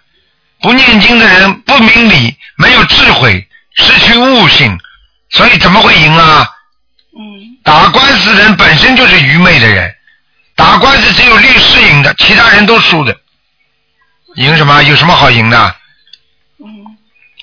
[0.62, 4.80] 不念经的人不明理，没有智慧，失去悟性，
[5.32, 6.50] 所以怎么会赢啊？
[7.16, 9.94] 嗯打官司人本身就是愚昧的人，
[10.56, 13.16] 打官司只有律师赢的，其他人都输的。
[14.36, 14.82] 赢什么？
[14.84, 15.76] 有什么好赢的？
[16.60, 16.68] 嗯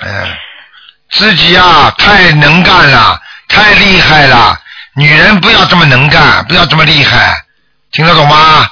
[0.01, 0.39] 哎，
[1.11, 4.61] 自己啊太能干了，太厉害了。
[4.95, 7.35] 女人不要这么能干，不要这么厉害，
[7.93, 8.69] 听得懂吗？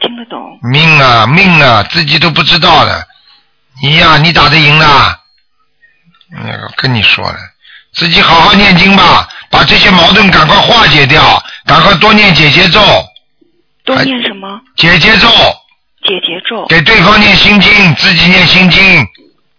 [0.00, 0.58] 听得懂。
[0.62, 3.06] 命啊命啊，自己都不知道的。
[3.82, 4.86] 你呀、你打得赢的。
[6.36, 7.38] 嗯，我跟你说了，
[7.94, 12.80] 自己好好念经吧，把这些矛盾赶快化解掉，赶快多念解结咒，
[13.84, 14.60] 多念什么？
[14.76, 15.28] 解结咒，
[16.04, 16.66] 解结咒。
[16.68, 19.00] 给对方念心经，自己念心经，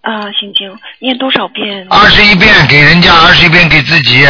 [0.02, 1.88] 啊，心经念多少遍？
[1.90, 4.26] 二十一遍给人家，二十一遍给自己。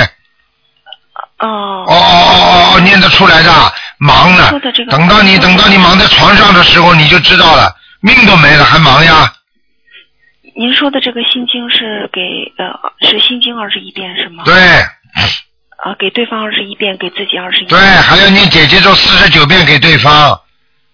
[1.39, 4.49] 哦哦哦哦哦，念得出来的，忙呢
[4.89, 9.31] 等到你等到你忙在床上的时候，你就知道了，命都没了还忙呀？
[10.55, 12.21] 您说的这个心经是给
[12.57, 12.73] 呃
[13.07, 14.43] 是心经二十一遍是吗？
[14.45, 14.55] 对
[15.77, 17.65] 啊，给对方二十一遍，给自己二十一。
[17.67, 20.31] 对，还要念姐姐咒四十九遍给对方，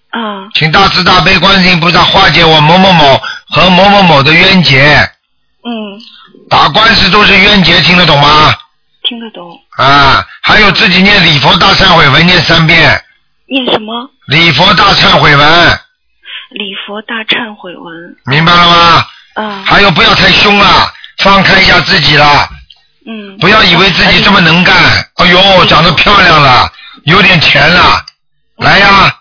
[0.10, 4.98] 啊请大慈大悲观世音菩萨化解我某某某和某某某的冤结。
[5.64, 6.00] 嗯，
[6.50, 8.54] 打官司都是冤结，听得懂吗？
[9.08, 9.58] 听得懂。
[9.78, 13.04] 啊，还有自己念礼佛大忏悔文念三遍，
[13.48, 14.10] 念什么？
[14.28, 15.80] 礼佛大忏悔文，
[16.52, 18.16] 礼佛大忏悔文。
[18.26, 19.08] 明白了吗？
[19.36, 19.64] 啊。
[19.66, 22.50] 还有不要太凶了，放开一下自己了。
[23.08, 23.38] 嗯。
[23.38, 24.76] 不要以为自己这么能干，
[25.16, 26.72] 哎呦，长得漂亮了，
[27.04, 28.04] 有点钱了，
[28.58, 29.16] 来呀，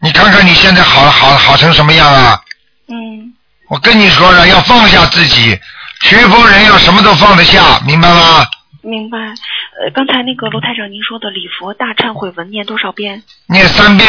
[0.00, 2.40] 你看看你现在好好好成什么样啊？
[2.88, 3.32] 嗯。
[3.68, 5.56] 我跟你说了，要放下自己，
[6.00, 8.44] 学佛人要什么都放得下，明白吗？
[8.82, 9.18] 明白。
[9.18, 13.22] 呃，刚才那个卢台长您说的礼佛大忏悔文念多少遍？
[13.46, 14.08] 念三遍，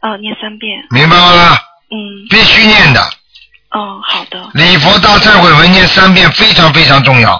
[0.00, 0.84] 啊，念三遍。
[0.90, 1.56] 明白吗？
[1.90, 2.26] 嗯。
[2.28, 3.00] 必须念的，
[3.70, 4.50] 哦，好的。
[4.54, 7.34] 礼佛大忏悔文念三遍非常非常重要。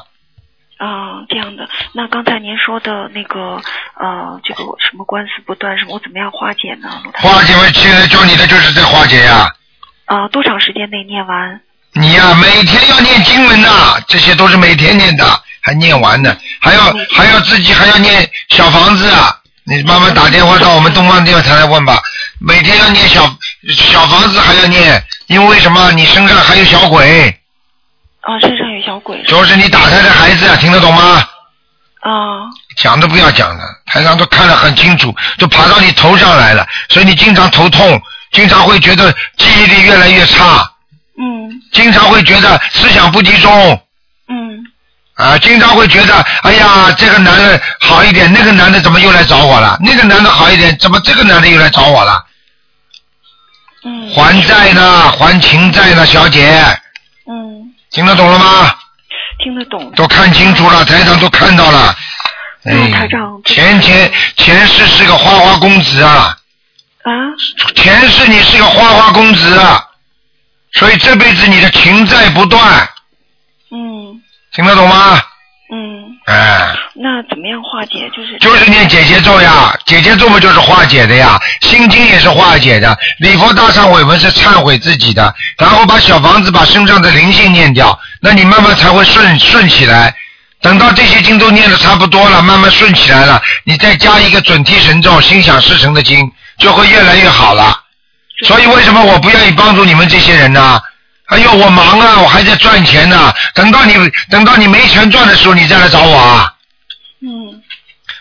[0.78, 1.68] 啊，这样的。
[1.92, 3.60] 那刚才您说的那个
[3.98, 6.88] 呃，这个什么官司不断什么，我怎么样化解呢？
[7.14, 9.46] 化解完，现在教你的就是在化解呀。
[10.06, 11.60] 啊，多长时间内念完？
[11.92, 15.24] 你呀、每天要念经文呐，这些都是每天念的，
[15.60, 19.36] 还念完呢，还要还要自己还要念小房子啊。
[19.64, 22.02] 你慢慢打电话到我们东方电台来问吧，
[22.40, 23.32] 每天要念小
[23.70, 25.92] 小房子还要念，因为什么？
[25.92, 27.28] 你身上还有小鬼，
[28.22, 29.22] 啊，身上有小鬼。
[29.28, 31.02] 就是你打胎的孩子啊，听得懂吗？
[32.00, 32.10] 啊。
[32.76, 38.00] 讲都不要讲了，台上都看得很清楚，都爬到你头上来了，所以你经常头痛，
[38.32, 40.68] 经常会觉得记忆力越来越差，
[41.18, 43.80] 嗯经常会觉得思想不集中，嗯
[45.20, 49.76] 啊，经常会觉得，哎呀，这个男的好一点，那个男的怎么又来找我了？
[49.80, 52.24] 那个男的好一点，怎么这个男的又来找我了？
[53.84, 54.10] 嗯。
[54.14, 56.48] 还债呢，还情债呢，小姐，
[57.26, 58.74] 嗯，听得懂了吗？
[59.42, 59.92] 听得懂。
[59.92, 61.94] 都看清楚了，台长都看到了。
[62.62, 66.36] 那哎台长，前前前世是个花花公子啊，
[67.04, 67.12] 啊，
[67.74, 69.82] 前世你是个花花公子啊，
[70.72, 72.88] 所以这辈子你的情债不断，
[73.70, 74.20] 嗯
[74.54, 75.20] 听得懂吗？
[75.72, 76.74] 嗯，哎。
[76.94, 78.10] 那怎么样化解？
[78.14, 90.14] 就是就是念姐姐咒呀，姐姐咒不就是化解的呀，心经也是化解的，礼佛大忏悔文是忏悔自己的，然后把小房子把身上的灵性念掉，那你慢慢才会顺顺起来。
[90.60, 97.80] 等到这些经都念的差不多了，慢慢顺起来了，你再加一个准提神咒、心想事成的经，就会越来越好了。
[98.44, 100.80] 所以为什么我不愿意帮助你们这些人呢？
[101.30, 103.32] 哎呦，我忙啊，我还在赚钱呢。
[103.54, 103.94] 等到你
[104.30, 106.54] 等到你没钱赚的时候，你再来找我啊。
[107.22, 107.62] 嗯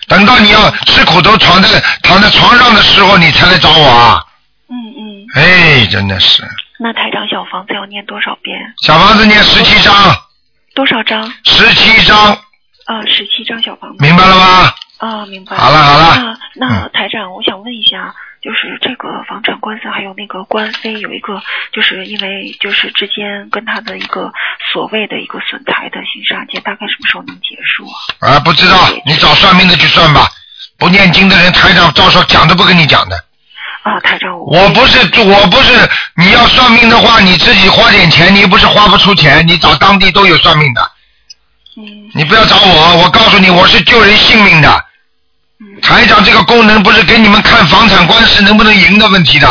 [0.08, 4.24] 等到你要吃苦头躺在躺在床上的时候，你才来找我啊！
[4.68, 6.44] 嗯嗯，哎，真的是，
[6.80, 8.58] 那台长小房子要念多少遍？
[8.82, 9.94] 小房子念十七章，
[10.74, 11.32] 多少张？
[11.46, 12.34] 十七章，
[12.86, 14.04] 啊，十七张小房子。
[14.04, 14.74] 明白了吗？
[14.98, 15.56] 啊，明白。
[15.56, 21.42] 好了好了嗯那那台长，我想问一下，就是这个房产官司还有那个官非有一个，
[21.74, 24.32] 就是因为就是之间跟他的一个
[24.72, 28.36] 所谓的一个损财的刑事案件，大概什么时候能结束啊？
[28.36, 30.28] 啊，不知道，你找算命的去算吧。
[30.78, 33.16] 不念经的人，台长到时候讲都不跟你讲的。
[33.84, 35.74] 啊，台长，我我不是，我不是，
[36.16, 40.82] 你要算命的话，你自己花点钱，你又不是花不出钱，你找当地都有算命的。
[41.76, 42.10] 嗯。
[42.16, 44.86] 你不要找我，我告诉你，我是救人性命的。
[45.80, 49.48] 嗯台长这个功能不是给你们看房产官司能不能赢的问题的。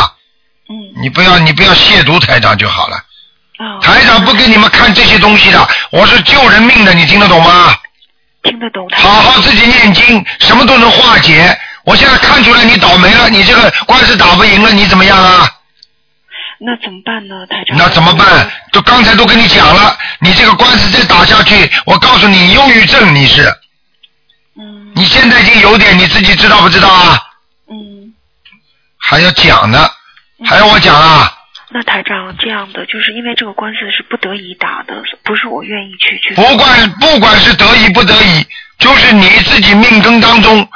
[0.69, 1.01] 嗯。
[1.01, 2.97] 你不要你不要亵渎台长就好了。
[3.57, 3.79] 啊。
[3.81, 7.75] 台长不给你们看这些东西的，我是救人命的，你听得懂吗？
[8.43, 8.87] 听得懂。
[8.95, 11.57] 好好自己念经，什么都能化解。
[11.83, 15.49] 我现在看出来你倒霉了，你这个官司打不赢了，你怎么样啊？
[16.61, 17.77] 那怎么办呢，台长？
[17.77, 18.49] 那怎么办？
[18.71, 23.43] 就刚才都跟你讲了，你这个官司再打下去，我告诉你，忧郁症你是。
[24.99, 25.01] 嗯。
[25.01, 27.17] 你现在已经有点，你自己知道不知道啊？
[27.69, 28.13] 嗯。
[28.97, 29.89] 还要讲呢，
[30.45, 31.33] 还要我讲啊？
[31.71, 36.33] 那台长这样的，就是因为这个官司是不得已打的，不是我愿意去去。
[36.35, 38.45] 不管不管是得意不得已，
[38.79, 40.67] 就是你自己命根当中，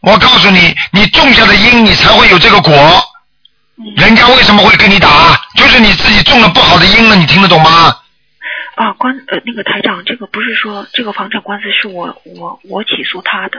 [0.00, 2.72] 我告诉你，你种下的因，你才会有这个果。
[3.96, 5.40] 人家为什么会跟你打？
[5.54, 7.94] 就是你自己种了不好的因了，你听得懂吗？
[8.78, 13.58] 啊，官呃，那个台长，这个不是说这个房产官司是我我我起诉他的，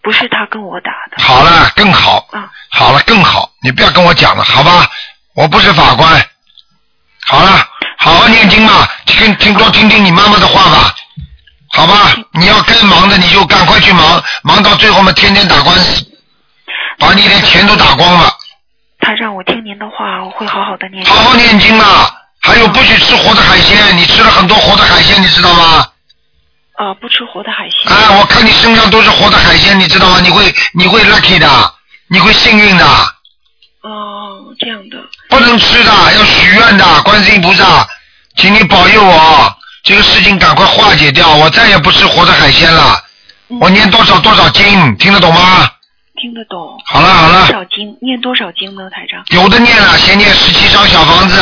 [0.00, 1.22] 不是他跟我打的。
[1.22, 2.26] 好了，更好。
[2.32, 2.50] 啊。
[2.70, 4.86] 好了，更好，你不要跟我讲了，好吧？
[5.34, 6.08] 我不是法官。
[7.26, 7.50] 好了，
[7.98, 10.94] 好好念经嘛，听听多听听你妈妈的话吧，
[11.72, 12.14] 好吧？
[12.32, 16.02] 你要该忙的你就赶快去忙，忙到最后嘛，天天打官司，
[16.98, 18.30] 把你的钱都打光了。
[19.00, 21.04] 台长，我听您的话，我会好好的念。
[21.04, 22.10] 好好念经啊！
[22.46, 25.88] 还有不许吃活的海鲜，你吃了很多活的海鲜，你知道吗？
[26.76, 27.92] 啊，不吃活的海鲜。
[27.92, 30.20] 啊，我看你身上都是活的海鲜，你知道吗？
[30.22, 31.48] 你会你会 lucky 的，
[32.08, 32.84] 你会幸运的。
[33.82, 34.96] 哦，这样的。
[35.28, 37.84] 不能吃的，要许愿的，观世音菩萨，
[38.36, 43.02] 请你保佑我，这个事情赶快化解掉，我再也不吃活的海鲜了。
[43.60, 45.68] 我念多少多少经，听得懂吗？
[46.20, 46.58] 听得懂。
[46.86, 47.96] 好了好了多少经？
[48.00, 49.24] 念多少经呢，台长？
[49.30, 51.40] 有的念了，先念十七张小房子，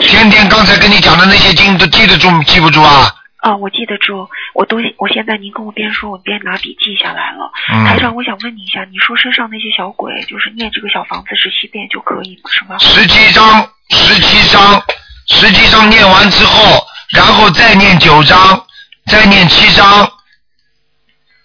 [0.00, 3.12] 天天刚才跟你讲的那些经都记得住记不住啊？
[3.44, 7.50] 啊，我记得住，我都我现在您跟我边说，我边拿笔记下来了。
[7.72, 12.50] 嗯台长，我想问你一下，你说身上那些小鬼，就是念这个小房子十七遍就可以吗？
[12.50, 12.78] 是吗？
[12.78, 14.82] 十七章，十七章，
[15.28, 16.82] 十七张念完之后，
[17.14, 18.64] 然后再念九章，
[19.06, 20.10] 再念七章，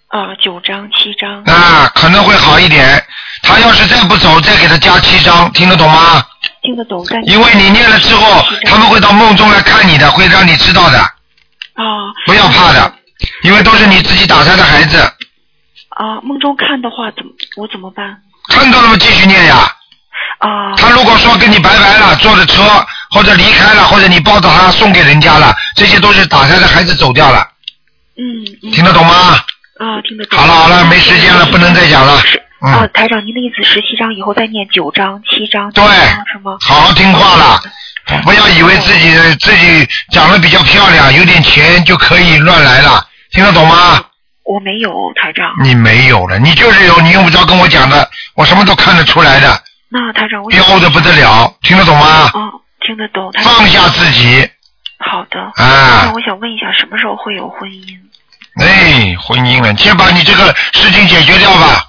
[0.08, 1.44] 啊，九张、七张。
[1.44, 3.04] 啊，可能会好一点。
[3.42, 6.24] 他要是再不走，再给他加七张，听得懂吗？
[6.62, 11.84] 听得懂，但因为你念了之后，他们会到梦中来看你的，会让你知道的，啊
[12.26, 12.94] 不要怕的，
[13.42, 14.98] 因为都是你自己打胎的孩子，
[15.90, 18.16] 啊，梦中看的话，怎么我怎么办？
[18.48, 18.96] 看到了吗？
[18.98, 19.56] 继续念呀。
[20.38, 20.74] 啊。
[20.76, 22.62] 他如果说跟你拜拜了，坐着车
[23.10, 27.46] 或者离开了，或者你抱着他送给人家了，这些都是打胎的孩子走掉了，
[28.16, 28.72] 嗯。
[28.72, 29.14] 听得懂吗？
[29.78, 30.38] 啊，听得懂。
[30.38, 32.20] 好了好了，没时间了，不能再讲了。
[32.60, 35.82] 啊，嗯，台长，您的意思十七章以后再念九章、七章、对
[36.30, 36.56] 是吗？
[36.60, 37.60] 好好听话了，
[38.22, 44.04] 不要以为自己自己长得比较漂亮，有点钱就可以乱来了，听得懂吗？
[44.44, 45.52] 我没有，台长。
[45.62, 52.30] 你没有了，你就是有，你用不着跟我讲的，我什么都看得出来的，那台长，我彪的不得了，听得懂吗？
[52.34, 52.50] 哦，
[52.86, 53.30] 听得懂。
[53.32, 54.46] 台长放下自己，
[54.98, 55.40] 好的。
[55.40, 57.96] 啊那我想问一下，什么时候会有婚姻？
[58.60, 61.84] 哎，婚姻了，先把你这个事情解决掉吧，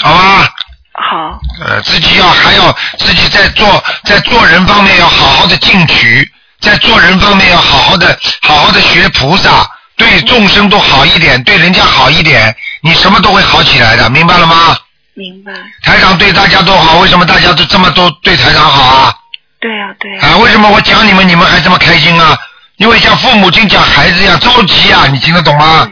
[0.00, 0.48] 好吧？
[0.92, 1.40] 好。
[1.66, 6.30] 呃，自己要还要自己在做在做人方面要好好的进取，
[6.60, 14.76] 在做人方面要好好的好好的学菩萨，对众生都好一点，对人家好一点，你什么都会好起来的，明白了吗？
[15.14, 15.52] 明白。
[15.82, 19.14] 台长对大家都好，为什么大家都这么都对台长好啊？
[19.60, 22.38] 对呀、对呀、啊，为什么我讲你们你们还这么开心啊？
[22.78, 25.86] 因为像父母亲讲孩子一样着急啊，你听得懂吗？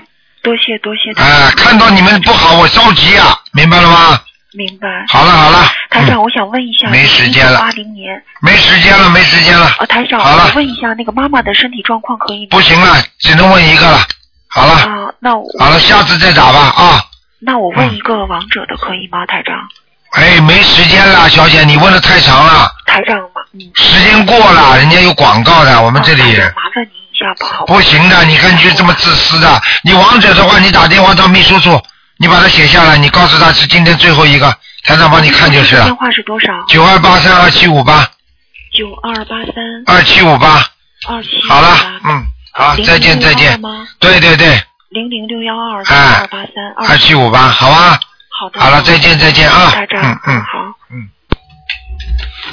[0.49, 1.12] 多谢多谢。
[1.20, 4.18] 啊，看到你们不好我着急啊，明白了吗？
[4.55, 4.88] 明白。
[5.09, 8.22] 好了好了，台长，我想问一下，没时间了八零年。
[8.40, 12.49] 没时间了没时间了，啊，台长，好了我问一下，那个妈妈的身体状况可以吗？
[12.53, 13.99] 不行了，只能问一个了。
[14.49, 17.05] 好了，啊，那我好了，下次再打吧啊。
[17.40, 19.55] 那我问一个王者的可以吗，台长？
[20.12, 26.22] 哎，没时间了，小姐，你问的太长了，台长嘛，嗯，时间过了，人家有广告的，我们这里。
[26.22, 27.66] 麻烦您一下吧，好？
[27.66, 29.61] 不行的，你看你就这么自私的。
[29.83, 31.81] 你王者的话，你打电话到秘书处，
[32.19, 34.49] 你把它写下来，你告诉他是今天最后一个，
[34.85, 35.97] 台长帮你看就是了电。
[35.97, 36.47] 话是多少？
[36.69, 38.07] 九二八三二七五八
[38.73, 40.64] 九二八三二七五八，
[41.09, 41.41] 二七。
[41.49, 43.61] 好了，嗯，好，再见再见。
[43.99, 47.99] 对对对，零零六幺二九哎二八三二七五八，好吧。
[48.31, 48.61] 好的。
[48.61, 49.73] 好了，再见再见啊。
[49.91, 50.41] 嗯嗯。
[50.43, 50.59] 好。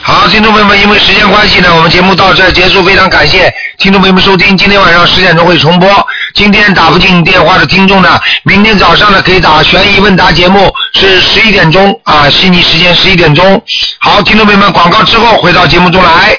[0.08, 4.56] 好，听众朋友们，因为时间关系呢，我们节目到这儿结束，非常感谢听众朋友们收听。
[4.56, 5.90] 今天晚上十点钟会重播。
[6.36, 13.60] 今天打不进电话的听众呢，明天早上呢可以打悬疑问答节目，是十一点钟啊，悉尼时间十一点钟。
[14.00, 16.38] 好，听众朋友们，广告之后回到节目中来。